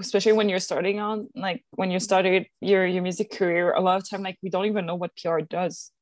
especially 0.00 0.32
when 0.32 0.48
you're 0.48 0.58
starting 0.58 0.98
on 1.00 1.28
like 1.34 1.64
when 1.72 1.90
you 1.90 2.00
started 2.00 2.46
your 2.60 2.86
your 2.86 3.02
music 3.02 3.30
career 3.30 3.72
a 3.72 3.80
lot 3.80 3.98
of 4.00 4.08
time 4.08 4.22
like 4.22 4.38
we 4.42 4.50
don't 4.50 4.66
even 4.66 4.86
know 4.86 4.96
what 4.96 5.16
pr 5.16 5.40
does. 5.40 5.92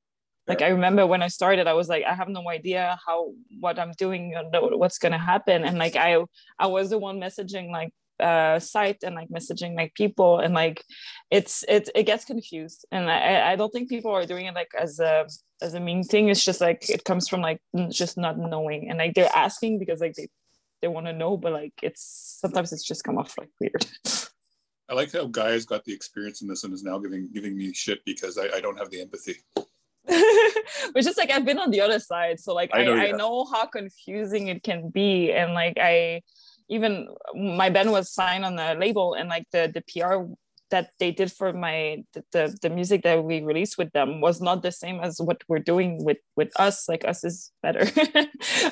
Like 0.47 0.63
i 0.63 0.69
remember 0.69 1.07
when 1.07 1.23
i 1.23 1.29
started 1.29 1.67
i 1.67 1.75
was 1.75 1.89
like 1.89 2.05
i 2.05 2.15
have 2.15 2.29
no 2.29 2.49
idea 2.49 2.99
how 3.07 3.33
what 3.61 3.79
i'm 3.79 3.93
doing 3.99 4.35
or 4.35 4.79
what's 4.79 4.99
going 4.99 5.13
to 5.13 5.19
happen. 5.19 5.65
And 5.65 5.79
like 5.79 5.97
i 5.97 6.17
i 6.59 6.67
was 6.67 6.91
the 6.91 6.99
one 6.99 7.21
messaging 7.21 7.71
like 7.71 7.93
uh 8.21 8.59
site 8.59 9.03
and 9.05 9.15
like 9.15 9.29
messaging 9.29 9.77
like 9.77 9.93
people. 9.95 10.39
And 10.39 10.55
like 10.55 10.83
it's 11.31 11.65
it 11.69 11.91
it 11.95 12.05
gets 12.05 12.25
confused. 12.25 12.87
And 12.91 13.11
i 13.11 13.53
i 13.53 13.57
don't 13.57 13.73
think 13.73 13.89
people 13.89 14.11
are 14.11 14.27
doing 14.27 14.47
it 14.47 14.55
like 14.55 14.73
as 14.79 14.99
a 15.01 15.27
as 15.61 15.75
a 15.75 15.81
mean 15.81 16.03
thing. 16.03 16.29
It's 16.29 16.45
just 16.45 16.61
like 16.61 16.89
it 16.89 17.05
comes 17.05 17.29
from 17.29 17.43
like 17.43 17.61
just 17.91 18.17
not 18.17 18.39
knowing. 18.39 18.89
And 18.89 18.99
like 18.99 19.15
they're 19.15 19.37
asking 19.37 19.79
because 19.79 20.01
like 20.01 20.15
they 20.15 20.29
they 20.81 20.89
want 20.89 21.07
to 21.07 21.13
know 21.13 21.37
but 21.37 21.53
like 21.53 21.75
it's 21.83 22.39
sometimes 22.41 22.73
it's 22.73 22.85
just 22.85 23.05
come 23.05 23.19
off 23.19 23.35
like 23.39 23.51
weird 23.61 23.87
I 24.91 24.95
like 24.95 25.13
how 25.13 25.27
Guy 25.27 25.51
has 25.51 25.67
got 25.67 25.85
the 25.85 25.93
experience 25.93 26.41
in 26.41 26.49
this 26.49 26.65
and 26.65 26.73
is 26.73 26.83
now 26.83 26.99
giving 26.99 27.29
giving 27.33 27.57
me 27.57 27.75
shit 27.75 28.03
because 28.07 28.39
I, 28.39 28.49
I 28.57 28.61
don't 28.61 28.79
have 28.79 28.91
the 28.91 29.03
empathy. 29.03 29.37
which 30.93 31.07
is 31.07 31.19
like 31.19 31.31
I've 31.31 31.45
been 31.45 31.59
on 31.59 31.71
the 31.71 31.83
other 31.83 31.99
side, 31.99 32.41
so 32.41 32.55
like 32.55 32.71
I 32.73 32.85
know, 32.85 32.95
I, 32.95 33.09
I 33.09 33.11
know 33.11 33.45
how 33.45 33.67
confusing 33.67 34.49
it 34.49 34.63
can 34.63 34.89
be, 34.89 35.33
and 35.33 35.53
like 35.53 35.77
I 35.79 36.23
even 36.71 37.09
my 37.35 37.69
band 37.69 37.93
was 37.93 38.11
signed 38.11 38.47
on 38.47 38.57
the 38.57 38.75
label, 38.79 39.13
and 39.13 39.29
like 39.29 39.47
the 39.53 39.71
the 39.73 39.83
PR 39.83 40.33
that 40.71 40.91
they 40.99 41.11
did 41.11 41.33
for 41.33 41.53
my 41.53 42.05
the, 42.13 42.25
the, 42.33 42.59
the 42.63 42.71
music 42.71 43.03
that 43.03 43.23
we 43.23 43.43
released 43.43 43.79
with 43.79 43.91
them 43.93 44.21
was 44.21 44.41
not 44.41 44.63
the 44.63 44.73
same 44.73 45.01
as 45.01 45.21
what 45.21 45.43
we're 45.49 45.59
doing 45.59 46.05
with 46.05 46.19
with 46.37 46.51
us. 46.61 46.89
Like 46.89 47.07
us 47.07 47.25
is 47.25 47.51
better. 47.63 47.81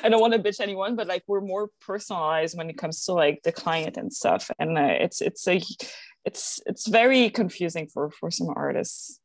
I 0.03 0.09
don't 0.09 0.21
want 0.21 0.33
to 0.33 0.39
bitch 0.39 0.59
anyone 0.59 0.95
but 0.95 1.07
like 1.07 1.23
we're 1.27 1.41
more 1.41 1.69
personalized 1.81 2.57
when 2.57 2.69
it 2.69 2.77
comes 2.77 3.03
to 3.05 3.13
like 3.13 3.41
the 3.43 3.51
client 3.51 3.97
and 3.97 4.13
stuff. 4.13 4.49
And 4.59 4.77
uh, 4.77 4.95
it's 4.99 5.21
it's 5.21 5.47
a 5.47 5.61
it's 6.25 6.61
it's 6.65 6.87
very 6.87 7.29
confusing 7.29 7.87
for 7.87 8.11
for 8.11 8.29
some 8.31 8.49
artists. 8.55 9.19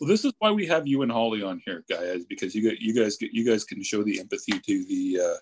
Well, 0.00 0.08
this 0.08 0.24
is 0.24 0.32
why 0.38 0.50
we 0.50 0.66
have 0.66 0.86
you 0.86 1.02
and 1.02 1.12
Holly 1.12 1.42
on 1.42 1.60
here, 1.64 1.84
guys, 1.88 2.24
because 2.28 2.54
you 2.54 2.62
get 2.62 2.80
you 2.80 2.94
guys 2.94 3.16
get 3.16 3.32
you 3.32 3.44
guys 3.44 3.64
can 3.64 3.82
show 3.82 4.02
the 4.02 4.20
empathy 4.20 4.58
to 4.58 4.84
the 4.86 5.20
uh, 5.22 5.38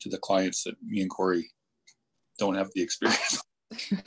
to 0.00 0.08
the 0.08 0.18
clients 0.18 0.64
that 0.64 0.74
me 0.82 1.00
and 1.00 1.10
Corey 1.10 1.50
don't 2.38 2.54
have 2.54 2.70
the 2.74 2.82
experience. 2.82 3.42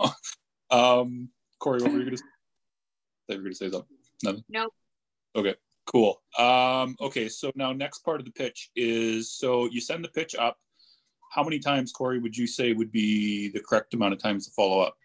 um, 0.76 1.28
Corey, 1.58 1.82
what 1.82 1.92
were 1.92 1.98
you 1.98 2.04
gonna 2.04 2.16
say? 2.16 2.24
They 3.28 3.36
were 3.36 3.42
gonna 3.42 3.54
say 3.54 3.70
something. 3.70 3.96
Nothing. 4.22 4.44
Nope. 4.48 4.72
Okay. 5.34 5.54
Cool. 5.86 6.20
Um, 6.36 6.96
okay, 7.00 7.28
so 7.28 7.52
now 7.54 7.72
next 7.72 8.00
part 8.00 8.20
of 8.20 8.26
the 8.26 8.32
pitch 8.32 8.70
is 8.74 9.32
so 9.32 9.66
you 9.66 9.80
send 9.80 10.04
the 10.04 10.08
pitch 10.08 10.34
up. 10.34 10.58
How 11.30 11.44
many 11.44 11.58
times, 11.58 11.92
Corey, 11.92 12.18
would 12.18 12.36
you 12.36 12.46
say 12.46 12.72
would 12.72 12.90
be 12.90 13.48
the 13.50 13.60
correct 13.60 13.94
amount 13.94 14.12
of 14.12 14.18
times 14.18 14.46
to 14.46 14.52
follow 14.52 14.80
up? 14.80 14.96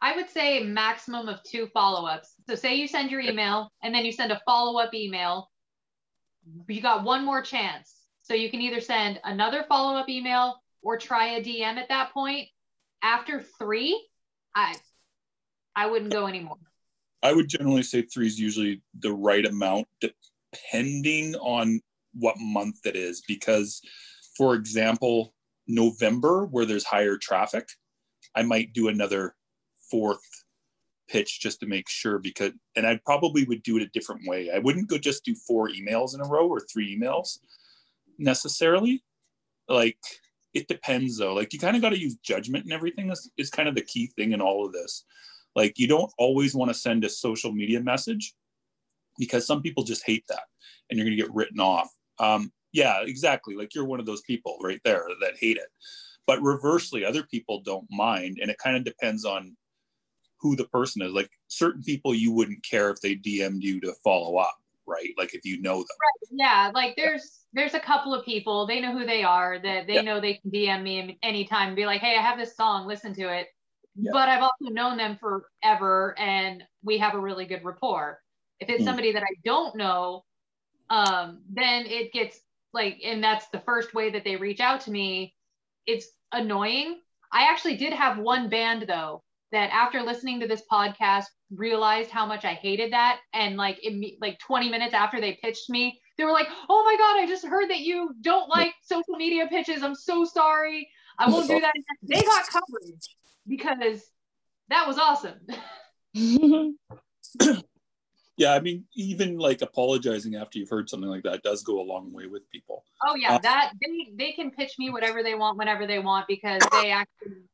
I 0.00 0.16
would 0.16 0.30
say 0.30 0.62
maximum 0.62 1.28
of 1.28 1.42
two 1.42 1.66
follow-ups. 1.72 2.34
So 2.46 2.54
say 2.54 2.74
you 2.74 2.86
send 2.86 3.10
your 3.10 3.20
email 3.20 3.70
and 3.82 3.94
then 3.94 4.04
you 4.04 4.12
send 4.12 4.32
a 4.32 4.40
follow-up 4.46 4.92
email. 4.94 5.50
You 6.68 6.82
got 6.82 7.04
one 7.04 7.24
more 7.24 7.42
chance. 7.42 7.94
So 8.22 8.34
you 8.34 8.50
can 8.50 8.60
either 8.60 8.80
send 8.80 9.18
another 9.24 9.64
follow-up 9.66 10.08
email 10.08 10.62
or 10.82 10.98
try 10.98 11.36
a 11.36 11.42
DM 11.42 11.76
at 11.76 11.88
that 11.88 12.12
point. 12.12 12.48
After 13.04 13.44
three, 13.58 14.08
I 14.56 14.74
I 15.76 15.86
wouldn't 15.86 16.10
go 16.10 16.26
anymore. 16.26 16.56
I 17.22 17.34
would 17.34 17.48
generally 17.48 17.82
say 17.82 18.02
three 18.02 18.26
is 18.26 18.40
usually 18.40 18.82
the 18.98 19.12
right 19.12 19.44
amount, 19.44 19.86
depending 20.00 21.34
on 21.36 21.80
what 22.14 22.36
month 22.38 22.86
it 22.86 22.96
is. 22.96 23.22
Because, 23.28 23.82
for 24.36 24.54
example, 24.54 25.34
November, 25.68 26.46
where 26.46 26.64
there's 26.64 26.84
higher 26.84 27.18
traffic, 27.18 27.68
I 28.34 28.42
might 28.42 28.72
do 28.72 28.88
another 28.88 29.34
fourth 29.90 30.24
pitch 31.08 31.40
just 31.40 31.60
to 31.60 31.66
make 31.66 31.88
sure 31.88 32.18
because 32.18 32.52
and 32.74 32.86
I 32.86 32.98
probably 33.04 33.44
would 33.44 33.62
do 33.62 33.76
it 33.76 33.82
a 33.82 33.90
different 33.92 34.22
way. 34.26 34.50
I 34.50 34.58
wouldn't 34.60 34.88
go 34.88 34.96
just 34.96 35.24
do 35.24 35.34
four 35.34 35.68
emails 35.68 36.14
in 36.14 36.22
a 36.22 36.28
row 36.28 36.48
or 36.48 36.60
three 36.60 36.98
emails 36.98 37.38
necessarily. 38.18 39.04
Like 39.68 39.98
it 40.54 40.68
depends 40.68 41.18
though. 41.18 41.34
Like 41.34 41.52
you 41.52 41.58
kind 41.58 41.76
of 41.76 41.82
got 41.82 41.90
to 41.90 42.00
use 42.00 42.16
judgment 42.22 42.64
and 42.64 42.72
everything 42.72 43.10
is, 43.10 43.30
is 43.36 43.50
kind 43.50 43.68
of 43.68 43.74
the 43.74 43.82
key 43.82 44.06
thing 44.16 44.32
in 44.32 44.40
all 44.40 44.64
of 44.64 44.72
this. 44.72 45.04
Like 45.56 45.78
you 45.78 45.86
don't 45.86 46.12
always 46.18 46.54
want 46.54 46.70
to 46.70 46.74
send 46.74 47.04
a 47.04 47.08
social 47.08 47.52
media 47.52 47.80
message 47.80 48.34
because 49.18 49.46
some 49.46 49.62
people 49.62 49.84
just 49.84 50.04
hate 50.04 50.24
that 50.28 50.44
and 50.88 50.98
you're 50.98 51.06
going 51.06 51.16
to 51.16 51.22
get 51.22 51.34
written 51.34 51.60
off. 51.60 51.90
Um, 52.18 52.52
yeah, 52.72 53.02
exactly. 53.02 53.54
Like 53.54 53.74
you're 53.74 53.84
one 53.84 54.00
of 54.00 54.06
those 54.06 54.22
people 54.22 54.58
right 54.60 54.80
there 54.84 55.06
that 55.20 55.36
hate 55.38 55.56
it. 55.56 55.68
But 56.26 56.42
reversely, 56.42 57.04
other 57.04 57.22
people 57.22 57.60
don't 57.64 57.86
mind. 57.90 58.38
And 58.40 58.50
it 58.50 58.58
kind 58.58 58.76
of 58.76 58.84
depends 58.84 59.24
on 59.24 59.56
who 60.40 60.56
the 60.56 60.66
person 60.68 61.02
is. 61.02 61.12
Like 61.12 61.30
certain 61.48 61.82
people, 61.82 62.14
you 62.14 62.32
wouldn't 62.32 62.64
care 62.68 62.90
if 62.90 63.00
they 63.00 63.14
DM'd 63.14 63.62
you 63.62 63.80
to 63.80 63.94
follow 64.02 64.36
up, 64.38 64.56
right? 64.86 65.10
Like 65.16 65.34
if 65.34 65.44
you 65.44 65.60
know 65.60 65.78
them. 65.78 65.86
Right. 66.00 66.28
Yeah. 66.30 66.70
Like 66.74 66.94
there's 66.96 67.44
there's 67.52 67.74
a 67.74 67.80
couple 67.80 68.14
of 68.14 68.24
people 68.24 68.66
they 68.66 68.80
know 68.80 68.92
who 68.92 69.06
they 69.06 69.22
are 69.22 69.58
that 69.58 69.86
they 69.86 69.94
yeah. 69.94 70.00
know 70.02 70.20
they 70.20 70.34
can 70.34 70.50
DM 70.50 70.82
me 70.82 71.18
anytime 71.22 71.68
and 71.68 71.76
be 71.76 71.86
like, 71.86 72.00
hey, 72.00 72.16
I 72.16 72.22
have 72.22 72.38
this 72.38 72.56
song, 72.56 72.86
listen 72.86 73.14
to 73.14 73.32
it. 73.32 73.48
Yeah. 73.96 74.10
But 74.12 74.28
I've 74.28 74.42
also 74.42 74.72
known 74.72 74.96
them 74.96 75.18
forever 75.20 76.14
and 76.18 76.62
we 76.82 76.98
have 76.98 77.14
a 77.14 77.20
really 77.20 77.46
good 77.46 77.64
rapport. 77.64 78.20
If 78.60 78.68
it's 78.68 78.82
mm. 78.82 78.86
somebody 78.86 79.12
that 79.12 79.22
I 79.22 79.34
don't 79.44 79.76
know, 79.76 80.24
um, 80.90 81.42
then 81.50 81.86
it 81.86 82.12
gets 82.12 82.38
like, 82.72 83.00
and 83.04 83.22
that's 83.22 83.46
the 83.48 83.60
first 83.60 83.94
way 83.94 84.10
that 84.10 84.24
they 84.24 84.36
reach 84.36 84.60
out 84.60 84.82
to 84.82 84.90
me. 84.90 85.34
It's 85.86 86.08
annoying. 86.32 87.00
I 87.32 87.50
actually 87.50 87.76
did 87.76 87.92
have 87.92 88.18
one 88.18 88.48
band 88.48 88.84
though 88.88 89.22
that 89.52 89.70
after 89.70 90.02
listening 90.02 90.40
to 90.40 90.46
this 90.46 90.62
podcast 90.70 91.26
realized 91.50 92.10
how 92.10 92.26
much 92.26 92.44
I 92.44 92.54
hated 92.54 92.92
that. 92.92 93.20
And 93.32 93.56
like 93.56 93.78
in 93.84 94.02
like 94.20 94.38
20 94.40 94.70
minutes 94.70 94.94
after 94.94 95.20
they 95.20 95.38
pitched 95.42 95.70
me 95.70 96.00
they 96.16 96.24
were 96.24 96.32
like 96.32 96.48
oh 96.68 96.84
my 96.84 96.96
god 96.96 97.22
I 97.22 97.26
just 97.26 97.46
heard 97.46 97.70
that 97.70 97.80
you 97.80 98.14
don't 98.20 98.48
like 98.48 98.72
social 98.82 99.16
media 99.16 99.46
pitches. 99.48 99.82
I'm 99.82 99.94
so 99.94 100.24
sorry. 100.24 100.88
I 101.18 101.30
won't 101.30 101.48
do 101.48 101.60
that 101.60 101.72
they 102.02 102.22
got 102.22 102.44
coverage 102.46 103.16
because 103.46 104.02
that 104.68 104.86
was 104.86 104.98
awesome. 104.98 105.40
Yeah 108.36 108.52
i 108.52 108.58
mean 108.58 108.84
even 108.96 109.38
like 109.38 109.62
apologizing 109.62 110.34
after 110.34 110.58
you've 110.58 110.68
heard 110.68 110.90
something 110.90 111.08
like 111.08 111.22
that 111.22 111.44
does 111.44 111.62
go 111.62 111.80
a 111.80 111.86
long 111.86 112.12
way 112.12 112.26
with 112.26 112.50
people. 112.50 112.84
Oh 113.06 113.14
yeah 113.14 113.34
uh, 113.34 113.38
that 113.38 113.72
they, 113.80 114.12
they 114.16 114.32
can 114.32 114.50
pitch 114.50 114.72
me 114.76 114.90
whatever 114.90 115.22
they 115.22 115.36
want 115.36 115.56
whenever 115.56 115.86
they 115.86 116.00
want 116.00 116.26
because 116.26 116.60
they 116.72 116.90
actually 116.90 117.44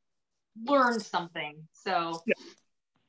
learned 0.64 1.02
something. 1.02 1.56
So 1.72 2.22
yeah, 2.26 2.34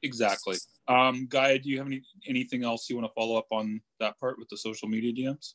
exactly. 0.03 0.57
Um 0.87 1.27
gaia 1.27 1.59
do 1.59 1.69
you 1.69 1.77
have 1.77 1.87
any 1.87 2.01
anything 2.27 2.63
else 2.63 2.89
you 2.89 2.95
want 2.95 3.07
to 3.07 3.13
follow 3.13 3.37
up 3.37 3.47
on 3.51 3.81
that 3.99 4.19
part 4.19 4.37
with 4.39 4.49
the 4.49 4.57
social 4.57 4.87
media 4.87 5.13
dms 5.13 5.53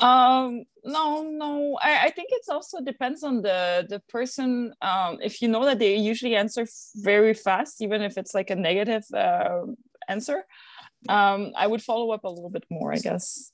um 0.00 0.64
no 0.84 1.22
no. 1.22 1.78
I, 1.80 2.06
I 2.06 2.10
think 2.10 2.28
it's 2.32 2.48
also 2.48 2.80
depends 2.80 3.22
on 3.22 3.40
the 3.42 3.86
the 3.88 4.00
person. 4.08 4.74
Um 4.82 5.18
if 5.22 5.40
you 5.40 5.48
know 5.48 5.64
that 5.64 5.78
they 5.78 5.96
usually 5.96 6.34
answer 6.34 6.66
very 6.96 7.34
fast 7.34 7.80
even 7.80 8.02
if 8.02 8.18
it's 8.18 8.34
like 8.34 8.50
a 8.50 8.56
negative 8.56 9.04
uh, 9.14 9.62
answer 10.08 10.44
um 11.08 11.52
i 11.56 11.66
would 11.66 11.82
follow 11.82 12.10
up 12.10 12.24
a 12.24 12.28
little 12.28 12.50
bit 12.50 12.64
more 12.70 12.92
i 12.92 12.98
guess. 12.98 13.52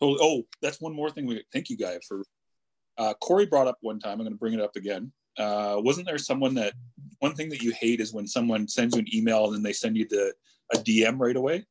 Oh, 0.00 0.16
oh 0.20 0.42
that's 0.62 0.80
one 0.80 0.94
more 0.94 1.10
thing 1.10 1.26
we 1.26 1.44
thank 1.52 1.70
you 1.70 1.76
guy 1.76 1.98
for 2.06 2.24
uh 2.98 3.14
corey 3.14 3.46
brought 3.46 3.68
up 3.68 3.78
one 3.80 4.00
time. 4.00 4.12
I'm 4.12 4.18
going 4.18 4.32
to 4.32 4.38
bring 4.38 4.54
it 4.54 4.60
up 4.60 4.76
again 4.76 5.12
uh 5.38 5.76
wasn't 5.78 6.06
there 6.06 6.18
someone 6.18 6.54
that 6.54 6.74
one 7.18 7.34
thing 7.34 7.48
that 7.48 7.62
you 7.62 7.72
hate 7.72 8.00
is 8.00 8.12
when 8.12 8.26
someone 8.26 8.66
sends 8.66 8.94
you 8.94 9.00
an 9.00 9.14
email 9.14 9.46
and 9.46 9.54
then 9.54 9.62
they 9.62 9.72
send 9.72 9.96
you 9.96 10.06
the 10.08 10.32
a 10.74 10.78
dm 10.78 11.18
right 11.18 11.36
away 11.36 11.64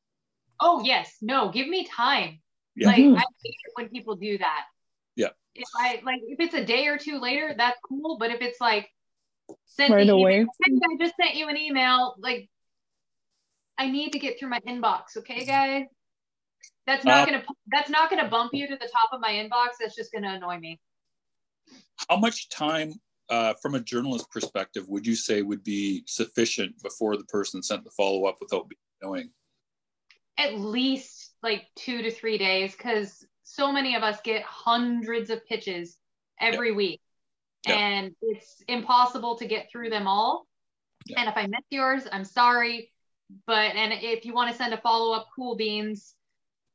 oh 0.62 0.82
yes 0.84 1.18
no 1.22 1.50
give 1.52 1.68
me 1.68 1.86
time 1.86 2.40
yeah. 2.76 2.88
like 2.88 3.00
i 3.00 3.00
hate 3.00 3.18
it 3.44 3.72
when 3.76 3.90
people 3.90 4.16
do 4.16 4.38
that 4.38 4.66
yeah 5.16 5.30
if 5.56 5.68
i 5.78 6.02
like 6.06 6.22
if 6.28 6.40
it's 6.40 6.54
a 6.54 6.64
day 6.64 6.88
or 6.88 6.98
two 6.98 7.20
later 7.20 7.54
that's 7.58 7.80
cool 7.88 8.18
but 8.18 8.32
if 8.32 8.42
it's 8.42 8.62
like 8.62 8.90
sent 9.66 9.94
right 9.94 10.10
away 10.10 10.46
i 10.66 10.96
just 11.00 11.14
sent 11.22 11.36
you 11.36 11.48
an 11.48 11.58
email 11.58 12.16
like 12.20 12.50
I 13.80 13.90
need 13.90 14.12
to 14.12 14.20
get 14.20 14.38
through 14.38 14.50
my 14.50 14.60
inbox, 14.68 15.16
okay, 15.18 15.46
guys? 15.46 15.86
That's 16.86 17.06
not 17.06 17.22
uh, 17.22 17.26
gonna 17.26 17.44
that's 17.72 17.90
not 17.90 18.10
gonna 18.10 18.28
bump 18.28 18.54
you 18.54 18.68
to 18.68 18.76
the 18.76 18.88
top 18.88 19.14
of 19.14 19.22
my 19.22 19.32
inbox. 19.32 19.76
That's 19.80 19.96
just 19.96 20.12
gonna 20.12 20.34
annoy 20.34 20.60
me. 20.60 20.82
How 22.10 22.18
much 22.18 22.50
time, 22.50 22.94
uh, 23.30 23.54
from 23.62 23.76
a 23.76 23.80
journalist 23.80 24.30
perspective, 24.32 24.88
would 24.88 25.06
you 25.06 25.16
say 25.16 25.42
would 25.42 25.64
be 25.64 26.04
sufficient 26.08 26.82
before 26.82 27.18
the 27.18 27.24
person 27.26 27.62
sent 27.62 27.84
the 27.84 27.92
follow 27.92 28.26
up 28.26 28.38
without 28.40 28.72
knowing? 29.02 29.30
At 30.38 30.58
least 30.58 31.34
like 31.44 31.66
two 31.76 32.02
to 32.02 32.12
three 32.12 32.38
days, 32.38 32.74
because 32.76 33.26
so 33.44 33.72
many 33.72 33.96
of 33.96 34.04
us 34.04 34.20
get 34.24 34.44
hundreds 34.44 35.30
of 35.30 35.46
pitches 35.46 35.98
every 36.40 36.72
week, 36.72 37.02
and 37.66 38.16
it's 38.22 38.64
impossible 38.68 39.36
to 39.38 39.46
get 39.46 39.70
through 39.72 39.90
them 39.90 40.08
all. 40.08 40.48
And 41.16 41.28
if 41.28 41.36
I 41.36 41.48
missed 41.48 41.66
yours, 41.72 42.04
I'm 42.12 42.26
sorry 42.26 42.92
but 43.46 43.76
and 43.76 43.94
if 43.94 44.26
you 44.26 44.34
want 44.34 44.52
to 44.52 44.58
send 44.58 44.74
a 44.74 44.78
follow-up 44.78 45.28
cool 45.36 45.56
beans 45.56 46.16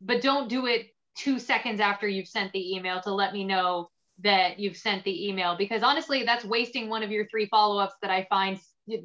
but 0.01 0.23
don't 0.23 0.49
do 0.49 0.67
it 0.67 0.87
two 1.17 1.39
seconds 1.39 1.81
after 1.81 2.09
you've 2.09 2.29
sent 2.29 2.53
the 2.53 2.77
email 2.77 3.01
to 3.01 3.13
let 3.13 3.33
me 3.33 3.45
know 3.45 3.91
that 4.23 4.59
you've 4.59 4.77
sent 4.77 5.05
the 5.05 5.29
email 5.29 5.57
because 5.57 5.83
honestly 5.83 6.23
that's 6.25 6.45
wasting 6.45 6.89
one 6.89 7.03
of 7.03 7.11
your 7.11 7.27
three 7.27 7.47
follow-ups 7.47 7.95
that 8.01 8.11
i 8.11 8.25
find 8.31 8.59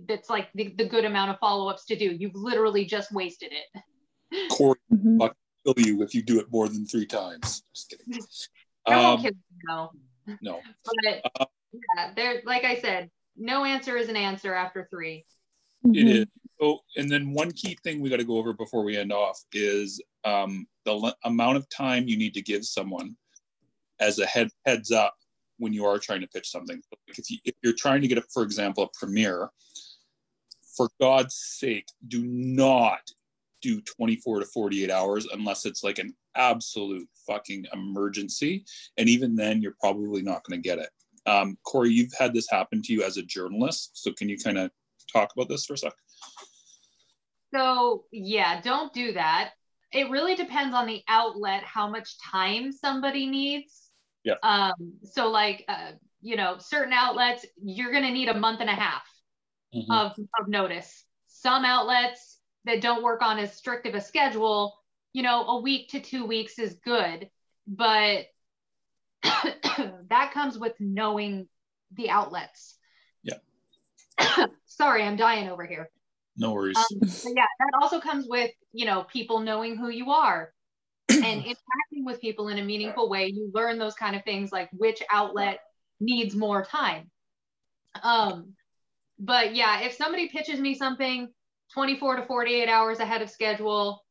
that's 0.07 0.29
like 0.29 0.49
the, 0.55 0.73
the 0.77 0.85
good 0.85 1.05
amount 1.05 1.31
of 1.31 1.39
follow-ups 1.39 1.85
to 1.85 1.95
do. 1.95 2.05
You've 2.05 2.35
literally 2.35 2.85
just 2.85 3.11
wasted 3.11 3.51
it. 3.51 4.51
Corey, 4.51 4.79
mm-hmm. 4.93 5.21
I'll 5.21 5.33
kill 5.65 5.85
you 5.85 6.01
if 6.03 6.13
you 6.13 6.21
do 6.21 6.39
it 6.39 6.47
more 6.51 6.67
than 6.67 6.85
three 6.85 7.05
times. 7.05 7.63
Just 7.73 7.89
kidding. 7.89 8.21
I 8.87 8.93
um, 8.93 9.21
kill 9.21 9.31
you, 9.31 9.55
no 9.67 9.91
no. 10.41 10.59
But 11.03 11.31
uh, 11.39 11.45
yeah 11.71 12.11
there 12.15 12.41
like 12.45 12.63
i 12.63 12.79
said 12.79 13.11
no 13.37 13.63
answer 13.63 13.95
is 13.95 14.09
an 14.09 14.15
answer 14.15 14.53
after 14.53 14.87
three. 14.89 15.25
It 15.93 16.07
is. 16.07 16.25
So, 16.59 16.79
and 16.97 17.09
then 17.09 17.31
one 17.31 17.51
key 17.51 17.77
thing 17.83 18.01
we 18.01 18.09
got 18.09 18.17
to 18.17 18.25
go 18.25 18.37
over 18.37 18.51
before 18.51 18.83
we 18.83 18.97
end 18.97 19.13
off 19.13 19.39
is 19.53 20.01
um, 20.25 20.67
the 20.83 20.91
le- 20.91 21.15
amount 21.23 21.55
of 21.55 21.69
time 21.69 22.05
you 22.05 22.17
need 22.17 22.33
to 22.33 22.41
give 22.41 22.65
someone 22.65 23.15
as 23.99 24.19
a 24.19 24.25
head 24.25 24.49
heads 24.65 24.91
up 24.91 25.15
when 25.57 25.73
you 25.73 25.85
are 25.85 25.99
trying 25.99 26.21
to 26.21 26.27
pitch 26.27 26.49
something. 26.49 26.81
If, 27.07 27.29
you, 27.29 27.38
if 27.45 27.55
you're 27.62 27.73
trying 27.73 28.01
to 28.01 28.07
get, 28.07 28.17
a, 28.17 28.23
for 28.33 28.43
example, 28.43 28.83
a 28.83 28.89
premiere, 28.97 29.49
for 30.75 30.89
God's 30.99 31.35
sake, 31.35 31.88
do 32.07 32.23
not 32.23 33.01
do 33.62 33.81
24 33.81 34.39
to 34.39 34.45
48 34.45 34.89
hours 34.89 35.27
unless 35.33 35.65
it's 35.65 35.83
like 35.83 35.99
an 35.99 36.15
absolute 36.35 37.07
fucking 37.27 37.65
emergency. 37.73 38.63
And 38.97 39.09
even 39.09 39.35
then, 39.35 39.62
you're 39.62 39.75
probably 39.79 40.21
not 40.21 40.43
going 40.45 40.62
to 40.62 40.67
get 40.67 40.79
it. 40.79 40.89
Um, 41.25 41.57
Corey, 41.63 41.89
you've 41.91 42.13
had 42.17 42.33
this 42.33 42.49
happen 42.49 42.81
to 42.83 42.93
you 42.93 43.03
as 43.03 43.17
a 43.17 43.23
journalist. 43.23 43.91
So 43.93 44.13
can 44.13 44.29
you 44.29 44.38
kind 44.38 44.57
of 44.57 44.71
talk 45.12 45.31
about 45.35 45.49
this 45.49 45.65
for 45.65 45.73
a 45.73 45.77
sec? 45.77 45.93
So, 47.53 48.05
yeah, 48.12 48.62
don't 48.62 48.93
do 48.93 49.13
that. 49.13 49.51
It 49.91 50.09
really 50.09 50.35
depends 50.35 50.75
on 50.75 50.85
the 50.85 51.01
outlet, 51.07 51.63
how 51.63 51.89
much 51.89 52.15
time 52.19 52.71
somebody 52.71 53.25
needs. 53.25 53.88
Yeah. 54.23 54.36
Um, 54.43 54.93
so, 55.03 55.29
like, 55.29 55.65
uh, 55.67 55.91
you 56.21 56.36
know, 56.36 56.58
certain 56.60 56.93
outlets, 56.93 57.45
you're 57.63 57.91
going 57.91 58.03
to 58.03 58.12
need 58.12 58.29
a 58.29 58.38
month 58.38 58.62
and 58.62 58.69
a 58.69 58.75
half 58.75 59.03
mm-hmm. 59.73 59.91
of, 59.91 60.12
of 60.39 60.47
notice. 60.47 61.05
Some 61.27 61.65
outlets 61.65 62.39
that 62.65 62.82
don't 62.82 63.03
work 63.03 63.21
on 63.21 63.39
as 63.39 63.55
strict 63.55 63.88
of 63.88 63.95
a 63.95 64.01
schedule, 64.01 64.75
you 65.13 65.23
know, 65.23 65.45
a 65.45 65.62
week 65.62 65.89
to 65.89 65.99
two 65.99 66.25
weeks 66.25 66.60
is 66.60 66.75
good. 66.84 67.29
But 67.67 68.25
that 69.23 70.32
comes 70.34 70.58
with 70.58 70.73
knowing 70.79 71.47
the 71.93 72.10
outlets. 72.10 72.77
Yeah. 73.23 73.38
Sorry, 74.65 75.03
I'm 75.03 75.15
dying 75.15 75.49
over 75.49 75.65
here. 75.65 75.89
No 76.36 76.53
worries. 76.53 76.77
Um, 76.77 76.86
yeah, 77.01 77.45
that 77.60 77.79
also 77.82 77.99
comes 77.99 78.25
with, 78.27 78.51
you 78.71 78.86
know, 78.86 79.03
people 79.03 79.39
knowing 79.39 79.75
who 79.75 79.89
you 79.89 80.12
are 80.12 80.53
and 81.09 81.23
interacting 81.45 82.05
with 82.05 82.21
people 82.21 82.49
in 82.49 82.57
a 82.59 82.63
meaningful 82.63 83.09
way. 83.09 83.27
You 83.27 83.51
learn 83.53 83.77
those 83.77 83.95
kind 83.95 84.15
of 84.15 84.23
things 84.23 84.51
like 84.51 84.69
which 84.71 85.01
outlet 85.11 85.59
needs 85.99 86.35
more 86.35 86.63
time. 86.63 87.09
Um, 88.03 88.53
but 89.19 89.55
yeah, 89.55 89.81
if 89.81 89.93
somebody 89.93 90.29
pitches 90.29 90.59
me 90.59 90.75
something 90.75 91.29
24 91.73 92.17
to 92.17 92.25
48 92.25 92.69
hours 92.69 92.99
ahead 92.99 93.21
of 93.21 93.29
schedule, 93.29 94.03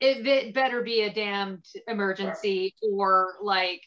it, 0.00 0.26
it 0.26 0.54
better 0.54 0.82
be 0.82 1.02
a 1.02 1.12
damned 1.12 1.64
emergency 1.86 2.74
or 2.82 3.34
like 3.42 3.80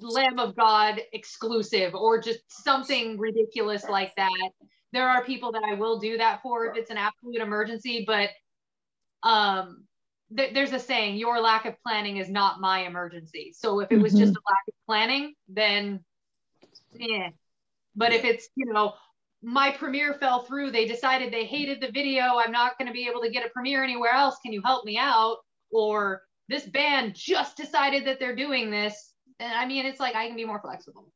Lamb 0.00 0.38
of 0.38 0.56
God 0.56 1.00
exclusive 1.12 1.94
or 1.94 2.20
just 2.20 2.40
something 2.48 3.18
ridiculous 3.18 3.88
like 3.88 4.14
that 4.16 4.50
there 4.92 5.08
are 5.08 5.24
people 5.24 5.52
that 5.52 5.62
I 5.64 5.74
will 5.74 5.98
do 5.98 6.18
that 6.18 6.42
for 6.42 6.66
if 6.66 6.76
it's 6.76 6.90
an 6.90 6.96
absolute 6.96 7.40
emergency, 7.40 8.04
but 8.06 8.30
um, 9.22 9.84
th- 10.36 10.54
there's 10.54 10.72
a 10.72 10.78
saying, 10.78 11.16
your 11.16 11.40
lack 11.40 11.64
of 11.64 11.74
planning 11.82 12.18
is 12.18 12.28
not 12.28 12.60
my 12.60 12.80
emergency. 12.80 13.52
So 13.56 13.80
if 13.80 13.90
it 13.90 13.98
was 13.98 14.12
mm-hmm. 14.12 14.22
just 14.22 14.32
a 14.32 14.42
lack 14.48 14.68
of 14.68 14.74
planning, 14.86 15.34
then 15.48 16.00
yeah. 16.94 17.30
But 17.96 18.12
if 18.12 18.24
it's, 18.24 18.48
you 18.54 18.72
know, 18.72 18.94
my 19.42 19.70
premiere 19.70 20.14
fell 20.14 20.42
through, 20.42 20.70
they 20.70 20.86
decided 20.86 21.32
they 21.32 21.44
hated 21.44 21.80
the 21.80 21.90
video, 21.90 22.38
I'm 22.38 22.52
not 22.52 22.78
going 22.78 22.88
to 22.88 22.92
be 22.92 23.08
able 23.08 23.22
to 23.22 23.30
get 23.30 23.44
a 23.44 23.48
premiere 23.50 23.82
anywhere 23.82 24.12
else. 24.12 24.36
Can 24.42 24.52
you 24.52 24.62
help 24.64 24.84
me 24.84 24.98
out? 24.98 25.38
Or 25.72 26.22
this 26.48 26.66
band 26.66 27.14
just 27.14 27.56
decided 27.56 28.06
that 28.06 28.18
they're 28.18 28.36
doing 28.36 28.70
this. 28.70 29.12
And 29.38 29.52
I 29.52 29.66
mean, 29.66 29.86
it's 29.86 30.00
like 30.00 30.14
I 30.14 30.26
can 30.26 30.36
be 30.36 30.44
more 30.44 30.60
flexible. 30.60 31.12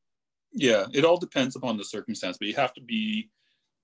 Yeah, 0.52 0.86
it 0.92 1.04
all 1.04 1.18
depends 1.18 1.56
upon 1.56 1.76
the 1.76 1.84
circumstance, 1.84 2.38
but 2.38 2.48
you 2.48 2.54
have 2.54 2.72
to 2.74 2.80
be 2.80 3.30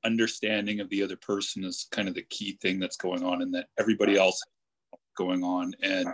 understanding 0.04 0.80
of 0.80 0.88
the 0.88 1.02
other 1.02 1.16
person 1.16 1.64
is 1.64 1.86
kind 1.90 2.08
of 2.08 2.14
the 2.14 2.22
key 2.22 2.58
thing 2.62 2.78
that's 2.78 2.96
going 2.96 3.22
on 3.24 3.42
and 3.42 3.52
that 3.54 3.66
everybody 3.78 4.16
else 4.16 4.40
going 5.16 5.42
on 5.42 5.72
and 5.82 6.08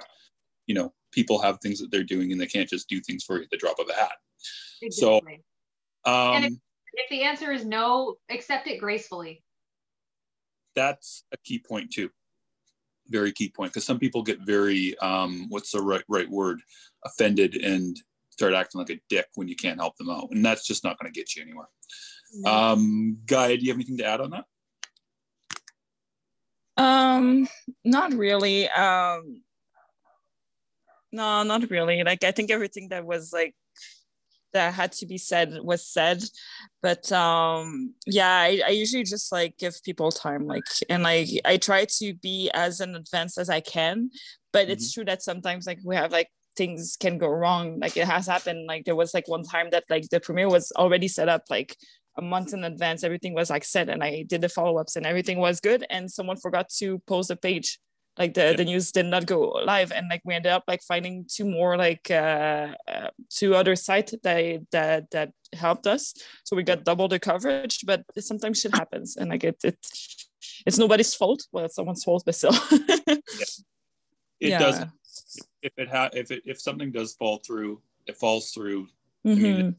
you 0.67 0.75
know 0.75 0.93
people 1.13 1.41
have 1.41 1.59
things 1.61 1.81
that 1.81 1.91
they're 1.91 2.05
doing 2.05 2.33
and 2.33 2.41
they 2.41 2.47
can't 2.47 2.69
just 2.69 2.89
do 2.89 3.01
things 3.01 3.25
for 3.25 3.39
you 3.39 3.45
at 3.45 3.51
the 3.51 3.57
drop 3.57 3.79
of 3.79 3.89
a 3.89 3.95
hat. 3.95 4.13
Exactly. 4.83 5.43
so 6.05 6.11
um, 6.11 6.45
if, 6.45 6.53
if 6.93 7.11
the 7.11 7.23
answer 7.23 7.53
is 7.53 7.65
no 7.65 8.17
accept 8.31 8.69
it 8.69 8.79
gracefully. 8.79 9.43
That's 10.75 11.25
a 11.33 11.37
key 11.39 11.59
point 11.59 11.91
too. 11.91 12.11
Very 13.09 13.33
key 13.33 13.49
point 13.49 13.73
because 13.73 13.87
some 13.87 13.99
people 13.99 14.23
get 14.23 14.41
very 14.41 14.99
um, 14.99 15.47
what's 15.49 15.73
the 15.73 15.81
right 15.81 16.05
right 16.09 16.29
word? 16.29 16.61
Offended 17.05 17.57
and 17.57 17.97
start 18.31 18.53
acting 18.53 18.79
like 18.79 18.91
a 18.91 19.01
dick 19.09 19.27
when 19.37 19.49
you 19.49 19.57
can't 19.57 19.81
help 19.81 19.97
them 19.97 20.11
out 20.11 20.29
and 20.31 20.45
that's 20.45 20.67
just 20.67 20.85
not 20.85 20.99
going 20.99 21.11
to 21.11 21.19
get 21.19 21.35
you 21.35 21.43
anywhere. 21.43 21.69
Um, 22.45 23.19
Guy, 23.27 23.57
do 23.57 23.63
you 23.63 23.71
have 23.71 23.79
anything 23.79 23.97
to 23.99 24.05
add 24.05 24.21
on 24.21 24.31
that? 24.31 24.45
Um, 26.77 27.49
not 27.85 28.13
really. 28.13 28.69
Um, 28.69 29.43
no, 31.13 31.43
not 31.43 31.71
really. 31.71 32.03
Like 32.05 32.25
I 32.25 32.33
think 32.33 32.51
everything 32.51 32.89
that 32.89 33.05
was 33.05 33.33
like 33.33 33.55
that 34.57 34.73
had 34.73 34.91
to 34.91 35.07
be 35.07 35.19
said 35.19 35.59
was 35.63 35.87
said 35.87 36.23
but 36.83 37.13
um 37.13 37.95
yeah 38.07 38.37
I, 38.39 38.61
I 38.67 38.71
usually 38.71 39.05
just 39.05 39.31
like 39.31 39.59
give 39.59 39.83
people 39.83 40.11
time 40.11 40.47
like 40.47 40.65
and 40.89 41.03
like 41.03 41.29
i 41.45 41.59
try 41.59 41.85
to 41.99 42.15
be 42.15 42.51
as 42.55 42.81
in 42.81 42.95
advance 42.95 43.37
as 43.37 43.51
i 43.51 43.61
can 43.61 44.11
but 44.55 44.65
mm-hmm. 44.65 44.73
it's 44.73 44.93
true 44.93 45.05
that 45.05 45.23
sometimes 45.23 45.67
like 45.67 45.81
we 45.85 45.95
have 45.97 46.11
like 46.11 46.29
things 46.57 46.97
can 46.99 47.19
go 47.19 47.29
wrong 47.29 47.79
like 47.81 47.99
it 47.99 48.07
has 48.07 48.27
happened 48.27 48.67
like 48.67 48.87
there 48.87 48.97
was 48.97 49.13
like 49.13 49.29
one 49.29 49.43
time 49.43 49.69
that 49.73 49.85
like 49.91 50.09
the 50.11 50.21
premiere 50.21 50.49
was 50.49 50.73
already 50.77 51.09
set 51.09 51.29
up 51.29 51.43
like 51.51 51.77
a 52.19 52.23
month 52.23 52.53
in 52.53 52.65
advance 52.65 53.05
everything 53.05 53.35
was 53.35 53.51
like 53.51 53.65
set 53.65 53.89
and 53.89 54.03
i 54.03 54.23
did 54.23 54.41
the 54.41 54.49
follow-ups 54.49 54.97
and 54.97 55.07
everything 55.07 55.39
was 55.39 55.61
good 55.61 55.85
and 55.91 56.11
someone 56.11 56.37
forgot 56.37 56.69
to 56.69 56.99
post 57.07 57.31
a 57.31 57.37
page 57.37 57.79
like 58.19 58.35
the, 58.35 58.55
the 58.57 58.65
news 58.65 58.93
did 58.93 59.07
not 59.07 59.27
go 59.27 59.41
live 59.65 59.93
and 59.93 60.07
like 60.09 60.23
we 60.25 60.35
ended 60.35 60.53
up 60.53 60.65
like 60.67 60.81
finding 60.83 61.27
two 61.29 61.45
more 61.45 61.77
like 61.77 62.11
uh, 62.11 62.69
uh 62.89 63.09
two 63.31 63.55
other 63.55 63.77
sites 63.77 64.15
that 64.23 64.67
that 64.73 65.11
that 65.11 65.33
helped 65.53 65.87
us 65.87 66.15
so 66.45 66.57
we 66.57 66.63
got 66.63 66.85
double 66.85 67.09
the 67.09 67.19
coverage 67.19 67.81
but 67.85 68.03
sometimes 68.19 68.61
shit 68.61 68.75
happens 68.75 69.17
and 69.17 69.31
like 69.31 69.45
it, 69.45 69.57
it 69.65 69.79
it's 70.67 70.79
nobody's 70.79 71.15
fault 71.15 71.47
well 71.53 71.67
it's 71.67 71.75
someone's 71.75 72.05
fault 72.05 72.23
but 72.25 72.35
still 72.35 72.57
yeah. 72.71 72.97
it 74.41 74.49
yeah. 74.51 74.59
does 74.59 74.85
if 75.63 75.73
it 75.77 75.89
ha 75.89 76.09
if 76.13 76.31
it 76.31 76.43
if 76.45 76.61
something 76.61 76.91
does 76.91 77.15
fall 77.15 77.41
through 77.47 77.81
it 78.07 78.17
falls 78.17 78.51
through 78.53 78.85
mm-hmm. 79.27 79.31
I 79.31 79.35
mean, 79.35 79.57
mm-hmm. 79.57 79.71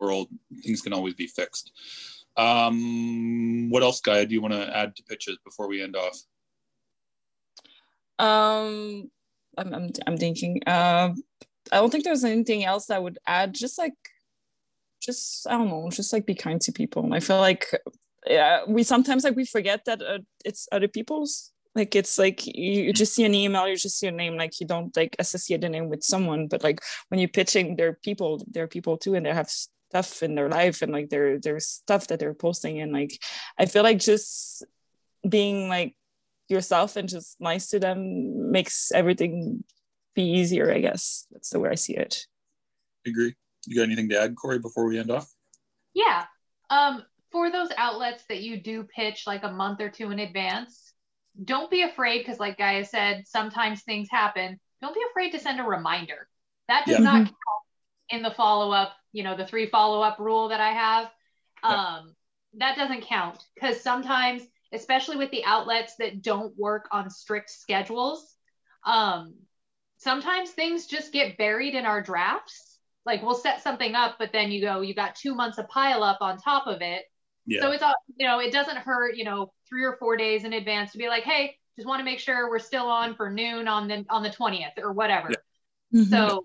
World 0.00 0.28
things 0.62 0.80
can 0.80 0.92
always 0.92 1.14
be 1.14 1.26
fixed 1.26 1.72
um 2.36 3.68
what 3.70 3.82
else 3.82 4.00
guy 4.00 4.24
do 4.24 4.34
you 4.34 4.40
want 4.40 4.54
to 4.54 4.76
add 4.76 4.94
to 4.96 5.02
pitches 5.04 5.36
before 5.44 5.68
we 5.68 5.82
end 5.82 5.96
off 5.96 6.16
um, 8.20 9.10
I'm, 9.56 9.74
I'm, 9.74 9.90
I'm 10.06 10.16
thinking. 10.16 10.60
Uh, 10.66 11.14
I 11.72 11.76
don't 11.76 11.90
think 11.90 12.04
there's 12.04 12.24
anything 12.24 12.64
else 12.64 12.90
I 12.90 12.98
would 12.98 13.18
add. 13.26 13.54
Just 13.54 13.78
like, 13.78 13.94
just 15.00 15.46
I 15.48 15.52
don't 15.52 15.68
know. 15.68 15.88
Just 15.90 16.12
like 16.12 16.26
be 16.26 16.34
kind 16.34 16.60
to 16.62 16.72
people. 16.72 17.12
I 17.14 17.20
feel 17.20 17.38
like, 17.38 17.66
yeah, 18.26 18.60
we 18.68 18.82
sometimes 18.82 19.24
like 19.24 19.36
we 19.36 19.46
forget 19.46 19.86
that 19.86 20.02
uh, 20.02 20.18
it's 20.44 20.68
other 20.70 20.88
people's. 20.88 21.50
Like 21.74 21.94
it's 21.94 22.18
like 22.18 22.46
you, 22.46 22.82
you 22.82 22.92
just 22.92 23.14
see 23.14 23.24
an 23.24 23.34
email, 23.34 23.68
you 23.68 23.76
just 23.76 23.98
see 23.98 24.08
a 24.08 24.12
name. 24.12 24.36
Like 24.36 24.60
you 24.60 24.66
don't 24.66 24.94
like 24.96 25.16
associate 25.18 25.60
the 25.60 25.68
name 25.68 25.88
with 25.88 26.02
someone, 26.02 26.48
but 26.48 26.62
like 26.62 26.80
when 27.08 27.20
you're 27.20 27.28
pitching, 27.28 27.76
there 27.76 27.88
are 27.88 27.98
people. 28.02 28.44
there 28.50 28.64
are 28.64 28.68
people 28.68 28.98
too, 28.98 29.14
and 29.14 29.24
they 29.24 29.32
have 29.32 29.50
stuff 29.90 30.22
in 30.22 30.34
their 30.36 30.48
life 30.48 30.82
and 30.82 30.92
like 30.92 31.10
their 31.10 31.38
their 31.38 31.60
stuff 31.60 32.06
that 32.06 32.18
they're 32.18 32.34
posting. 32.34 32.80
And 32.80 32.92
like 32.92 33.20
I 33.58 33.66
feel 33.66 33.82
like 33.82 33.98
just 33.98 34.64
being 35.28 35.68
like 35.68 35.96
yourself 36.48 36.96
and 36.96 37.08
just 37.08 37.40
nice 37.40 37.68
to 37.68 37.78
them 37.78 38.50
makes 38.50 38.90
everything 38.92 39.62
be 40.14 40.22
easier 40.22 40.72
i 40.72 40.80
guess. 40.80 41.26
That's 41.30 41.50
the 41.50 41.60
way 41.60 41.70
i 41.70 41.74
see 41.74 41.96
it. 41.96 42.26
I 43.06 43.10
agree. 43.10 43.34
You 43.66 43.76
got 43.76 43.84
anything 43.84 44.08
to 44.10 44.20
add 44.20 44.34
corey 44.36 44.58
before 44.58 44.86
we 44.86 44.98
end 44.98 45.10
off? 45.10 45.28
Yeah. 45.94 46.24
Um 46.70 47.04
for 47.30 47.50
those 47.50 47.68
outlets 47.76 48.24
that 48.28 48.42
you 48.42 48.60
do 48.60 48.84
pitch 48.84 49.24
like 49.26 49.44
a 49.44 49.52
month 49.52 49.80
or 49.80 49.88
two 49.88 50.10
in 50.10 50.18
advance 50.18 50.92
don't 51.44 51.70
be 51.70 51.82
afraid 51.82 52.18
because 52.18 52.40
like 52.40 52.58
gaia 52.58 52.84
said 52.84 53.24
sometimes 53.26 53.82
things 53.82 54.08
happen. 54.10 54.58
Don't 54.82 54.94
be 54.94 55.02
afraid 55.10 55.30
to 55.32 55.38
send 55.38 55.60
a 55.60 55.64
reminder. 55.64 56.28
That 56.68 56.86
does 56.86 56.98
yeah. 56.98 57.04
not 57.04 57.24
count 57.26 57.59
in 58.10 58.22
the 58.22 58.30
follow-up 58.30 58.92
you 59.12 59.22
know 59.22 59.36
the 59.36 59.46
three 59.46 59.66
follow-up 59.66 60.18
rule 60.18 60.48
that 60.48 60.60
i 60.60 60.70
have 60.70 61.10
yeah. 61.64 61.70
um 61.70 62.14
that 62.54 62.76
doesn't 62.76 63.02
count 63.02 63.44
because 63.54 63.80
sometimes 63.80 64.42
especially 64.72 65.16
with 65.16 65.30
the 65.30 65.44
outlets 65.44 65.96
that 65.96 66.22
don't 66.22 66.56
work 66.56 66.88
on 66.92 67.10
strict 67.10 67.50
schedules. 67.50 68.36
Um, 68.84 69.34
sometimes 69.98 70.50
things 70.50 70.86
just 70.86 71.12
get 71.12 71.36
buried 71.36 71.74
in 71.74 71.86
our 71.86 72.02
drafts. 72.02 72.78
Like 73.04 73.22
we'll 73.22 73.34
set 73.34 73.62
something 73.62 73.94
up, 73.94 74.16
but 74.18 74.30
then 74.32 74.50
you 74.50 74.60
go, 74.60 74.80
you 74.80 74.94
got 74.94 75.16
two 75.16 75.34
months 75.34 75.58
of 75.58 75.68
pile 75.68 76.02
up 76.02 76.18
on 76.20 76.38
top 76.38 76.66
of 76.66 76.82
it. 76.82 77.02
Yeah. 77.46 77.62
So 77.62 77.72
it's 77.72 77.82
all, 77.82 77.94
you 78.16 78.26
know, 78.26 78.38
it 78.38 78.52
doesn't 78.52 78.76
hurt, 78.76 79.16
you 79.16 79.24
know, 79.24 79.52
three 79.68 79.84
or 79.84 79.96
four 79.98 80.16
days 80.16 80.44
in 80.44 80.52
advance 80.52 80.92
to 80.92 80.98
be 80.98 81.08
like, 81.08 81.24
hey, 81.24 81.56
just 81.76 81.88
want 81.88 82.00
to 82.00 82.04
make 82.04 82.18
sure 82.18 82.48
we're 82.48 82.58
still 82.58 82.86
on 82.86 83.14
for 83.16 83.30
noon 83.30 83.66
on 83.66 83.88
the 83.88 84.04
on 84.10 84.22
the 84.22 84.28
20th 84.28 84.78
or 84.78 84.92
whatever. 84.92 85.30
Yeah. 85.30 86.00
Mm-hmm. 86.00 86.10
So 86.10 86.44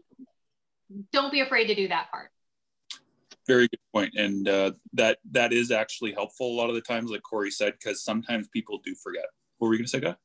don't 1.11 1.31
be 1.31 1.41
afraid 1.41 1.67
to 1.67 1.75
do 1.75 1.87
that 1.87 2.09
part 2.11 2.29
very 3.47 3.67
good 3.67 3.79
point 3.93 4.13
and 4.15 4.47
uh, 4.49 4.71
that 4.93 5.19
that 5.31 5.53
is 5.53 5.71
actually 5.71 6.11
helpful 6.11 6.47
a 6.47 6.55
lot 6.55 6.69
of 6.69 6.75
the 6.75 6.81
times 6.81 7.11
like 7.11 7.21
corey 7.21 7.51
said 7.51 7.73
because 7.73 8.03
sometimes 8.03 8.47
people 8.49 8.79
do 8.83 8.95
forget 8.95 9.25
what 9.57 9.67
were 9.67 9.73
you 9.73 9.79
going 9.79 9.85
to 9.85 9.89
say 9.89 9.99
guy 9.99 10.15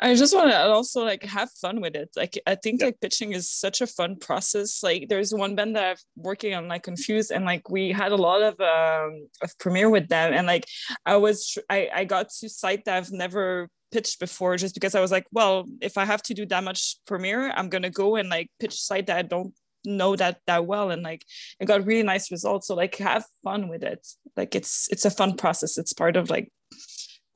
I 0.00 0.14
just 0.14 0.34
want 0.34 0.50
to 0.50 0.58
also 0.58 1.04
like 1.04 1.22
have 1.24 1.50
fun 1.50 1.80
with 1.80 1.96
it. 1.96 2.10
Like 2.16 2.40
I 2.46 2.54
think 2.54 2.80
yeah. 2.80 2.86
like 2.86 3.00
pitching 3.00 3.32
is 3.32 3.50
such 3.50 3.80
a 3.80 3.86
fun 3.86 4.16
process. 4.16 4.82
Like 4.82 5.08
there's 5.08 5.34
one 5.34 5.54
band 5.54 5.76
that 5.76 5.98
I'm 6.16 6.22
working 6.22 6.54
on 6.54 6.68
like 6.68 6.84
Confused 6.84 7.30
and 7.30 7.44
like 7.44 7.68
we 7.68 7.92
had 7.92 8.12
a 8.12 8.16
lot 8.16 8.42
of 8.42 8.58
um 8.60 9.28
of 9.42 9.58
premiere 9.58 9.90
with 9.90 10.08
them 10.08 10.32
and 10.32 10.46
like 10.46 10.66
I 11.04 11.16
was 11.16 11.58
I 11.68 11.90
I 11.94 12.04
got 12.04 12.30
to 12.40 12.48
site 12.48 12.84
that 12.86 12.96
I've 12.96 13.12
never 13.12 13.68
pitched 13.92 14.18
before 14.18 14.56
just 14.56 14.74
because 14.74 14.94
I 14.94 15.00
was 15.00 15.12
like, 15.12 15.26
well, 15.30 15.66
if 15.80 15.98
I 15.98 16.04
have 16.04 16.22
to 16.24 16.34
do 16.34 16.46
that 16.46 16.64
much 16.64 16.96
premiere, 17.06 17.50
I'm 17.50 17.68
gonna 17.68 17.90
go 17.90 18.16
and 18.16 18.28
like 18.28 18.50
pitch 18.58 18.80
site 18.80 19.06
that 19.08 19.18
I 19.18 19.22
don't 19.22 19.52
know 19.86 20.16
that 20.16 20.40
that 20.46 20.66
well 20.66 20.90
and 20.90 21.02
like 21.02 21.24
it 21.60 21.66
got 21.66 21.86
really 21.86 22.02
nice 22.02 22.30
results 22.30 22.66
so 22.66 22.74
like 22.74 22.96
have 22.96 23.24
fun 23.42 23.68
with 23.68 23.82
it 23.82 24.06
like 24.36 24.54
it's 24.54 24.88
it's 24.90 25.04
a 25.04 25.10
fun 25.10 25.36
process 25.36 25.78
it's 25.78 25.92
part 25.92 26.16
of 26.16 26.30
like 26.30 26.50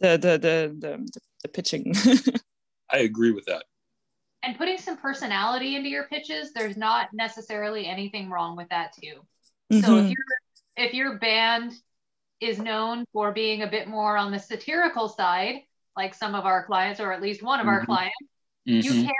the 0.00 0.10
the 0.18 0.38
the 0.38 0.76
the, 0.78 1.20
the 1.42 1.48
pitching 1.48 1.92
i 2.90 2.98
agree 2.98 3.32
with 3.32 3.44
that 3.46 3.64
and 4.42 4.56
putting 4.56 4.78
some 4.78 4.96
personality 4.96 5.76
into 5.76 5.88
your 5.88 6.04
pitches 6.04 6.52
there's 6.52 6.76
not 6.76 7.08
necessarily 7.12 7.86
anything 7.86 8.30
wrong 8.30 8.56
with 8.56 8.68
that 8.70 8.92
too 8.94 9.20
mm-hmm. 9.72 9.80
so 9.80 9.96
if 9.96 10.04
mm-hmm. 10.04 10.08
your 10.08 10.86
if 10.86 10.94
your 10.94 11.18
band 11.18 11.72
is 12.40 12.58
known 12.58 13.04
for 13.12 13.32
being 13.32 13.62
a 13.62 13.70
bit 13.70 13.86
more 13.86 14.16
on 14.16 14.32
the 14.32 14.38
satirical 14.38 15.08
side 15.08 15.56
like 15.96 16.14
some 16.14 16.34
of 16.34 16.46
our 16.46 16.64
clients 16.64 17.00
or 17.00 17.12
at 17.12 17.22
least 17.22 17.42
one 17.42 17.60
of 17.60 17.66
mm-hmm. 17.66 17.74
our 17.74 17.84
clients 17.84 18.16
mm-hmm. 18.68 18.80
you 18.80 19.04
can 19.04 19.12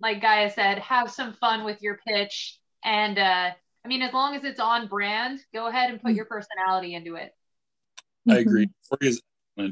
like 0.00 0.20
gaia 0.20 0.50
said 0.50 0.78
have 0.78 1.10
some 1.10 1.32
fun 1.34 1.64
with 1.64 1.82
your 1.82 1.98
pitch 2.06 2.58
and 2.84 3.18
uh, 3.18 3.50
I 3.84 3.88
mean, 3.88 4.02
as 4.02 4.12
long 4.12 4.34
as 4.34 4.44
it's 4.44 4.60
on 4.60 4.88
brand, 4.88 5.40
go 5.54 5.68
ahead 5.68 5.90
and 5.90 6.02
put 6.02 6.12
your 6.12 6.26
personality 6.26 6.94
into 6.94 7.16
it. 7.16 7.34
I 8.28 8.38
agree. 8.38 8.68
Corey 8.88 9.08
is 9.08 9.22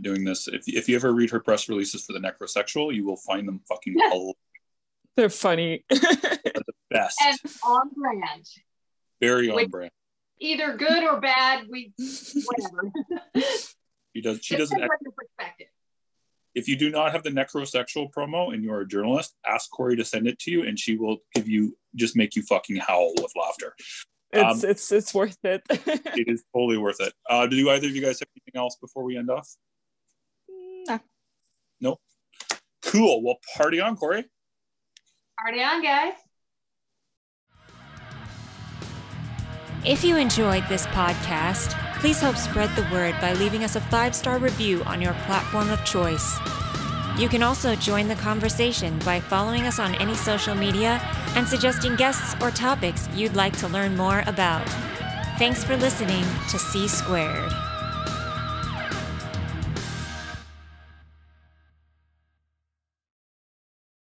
doing 0.02 0.24
this. 0.24 0.48
If, 0.48 0.62
if 0.66 0.88
you 0.88 0.96
ever 0.96 1.12
read 1.12 1.30
her 1.30 1.40
press 1.40 1.68
releases 1.68 2.04
for 2.04 2.12
the 2.12 2.18
necrosexual, 2.18 2.94
you 2.94 3.04
will 3.04 3.16
find 3.16 3.46
them 3.46 3.60
fucking 3.68 3.96
They're 5.16 5.28
funny. 5.28 5.84
They're 5.90 6.00
the 6.00 6.72
best. 6.90 7.18
And 7.24 7.38
on 7.64 7.90
brand. 7.94 8.46
Very 9.20 9.50
on 9.50 9.56
Which, 9.56 9.70
brand. 9.70 9.90
Either 10.40 10.76
good 10.76 11.02
or 11.02 11.20
bad, 11.20 11.66
we 11.70 11.92
whatever. 12.44 12.92
She 14.16 14.22
does. 14.22 14.40
She 14.42 14.56
doesn't. 14.56 14.80
Perspective 14.80 15.68
if 16.54 16.68
you 16.68 16.76
do 16.76 16.90
not 16.90 17.12
have 17.12 17.22
the 17.22 17.30
necrosexual 17.30 18.10
promo 18.10 18.52
and 18.52 18.64
you're 18.64 18.80
a 18.80 18.86
journalist, 18.86 19.34
ask 19.46 19.70
Corey 19.70 19.96
to 19.96 20.04
send 20.04 20.26
it 20.26 20.38
to 20.40 20.50
you, 20.50 20.64
and 20.64 20.78
she 20.78 20.96
will 20.96 21.18
give 21.34 21.48
you 21.48 21.76
just 21.94 22.16
make 22.16 22.36
you 22.36 22.42
fucking 22.42 22.76
howl 22.76 23.12
with 23.16 23.32
laughter. 23.36 23.74
It's 24.32 24.64
um, 24.64 24.70
it's 24.70 24.92
it's 24.92 25.14
worth 25.14 25.38
it. 25.44 25.62
it 25.70 26.28
is 26.28 26.44
totally 26.54 26.78
worth 26.78 27.00
it. 27.00 27.12
Uh, 27.28 27.46
do 27.46 27.70
either 27.70 27.86
of 27.86 27.96
you 27.96 28.02
guys 28.02 28.20
have 28.20 28.28
anything 28.36 28.60
else 28.60 28.76
before 28.80 29.02
we 29.02 29.16
end 29.16 29.30
off? 29.30 29.48
No. 30.86 31.00
No. 31.80 31.96
Cool. 32.82 33.22
Well, 33.22 33.36
party 33.56 33.80
on, 33.80 33.96
Corey. 33.96 34.24
Party 35.40 35.62
on, 35.62 35.82
guys. 35.82 36.14
If 39.84 40.04
you 40.04 40.16
enjoyed 40.16 40.64
this 40.68 40.86
podcast, 40.88 41.87
please 42.00 42.20
help 42.20 42.36
spread 42.36 42.74
the 42.76 42.88
word 42.92 43.14
by 43.20 43.32
leaving 43.34 43.64
us 43.64 43.76
a 43.76 43.80
five 43.80 44.14
star 44.14 44.38
review 44.38 44.82
on 44.84 45.02
your 45.02 45.14
platform 45.26 45.70
of 45.70 45.84
choice. 45.84 46.38
You 47.18 47.28
can 47.28 47.42
also 47.42 47.74
join 47.74 48.06
the 48.06 48.14
conversation 48.14 48.96
by 49.00 49.18
following 49.18 49.62
us 49.62 49.80
on 49.80 49.96
any 49.96 50.14
social 50.14 50.54
media 50.54 51.00
and 51.34 51.46
suggesting 51.46 51.96
guests 51.96 52.36
or 52.40 52.52
topics 52.52 53.08
you'd 53.14 53.34
like 53.34 53.56
to 53.58 53.68
learn 53.68 53.96
more 53.96 54.22
about. 54.26 54.66
Thanks 55.38 55.64
for 55.64 55.76
listening 55.76 56.24
to 56.50 56.58
C 56.58 56.86
Squared. 56.86 57.52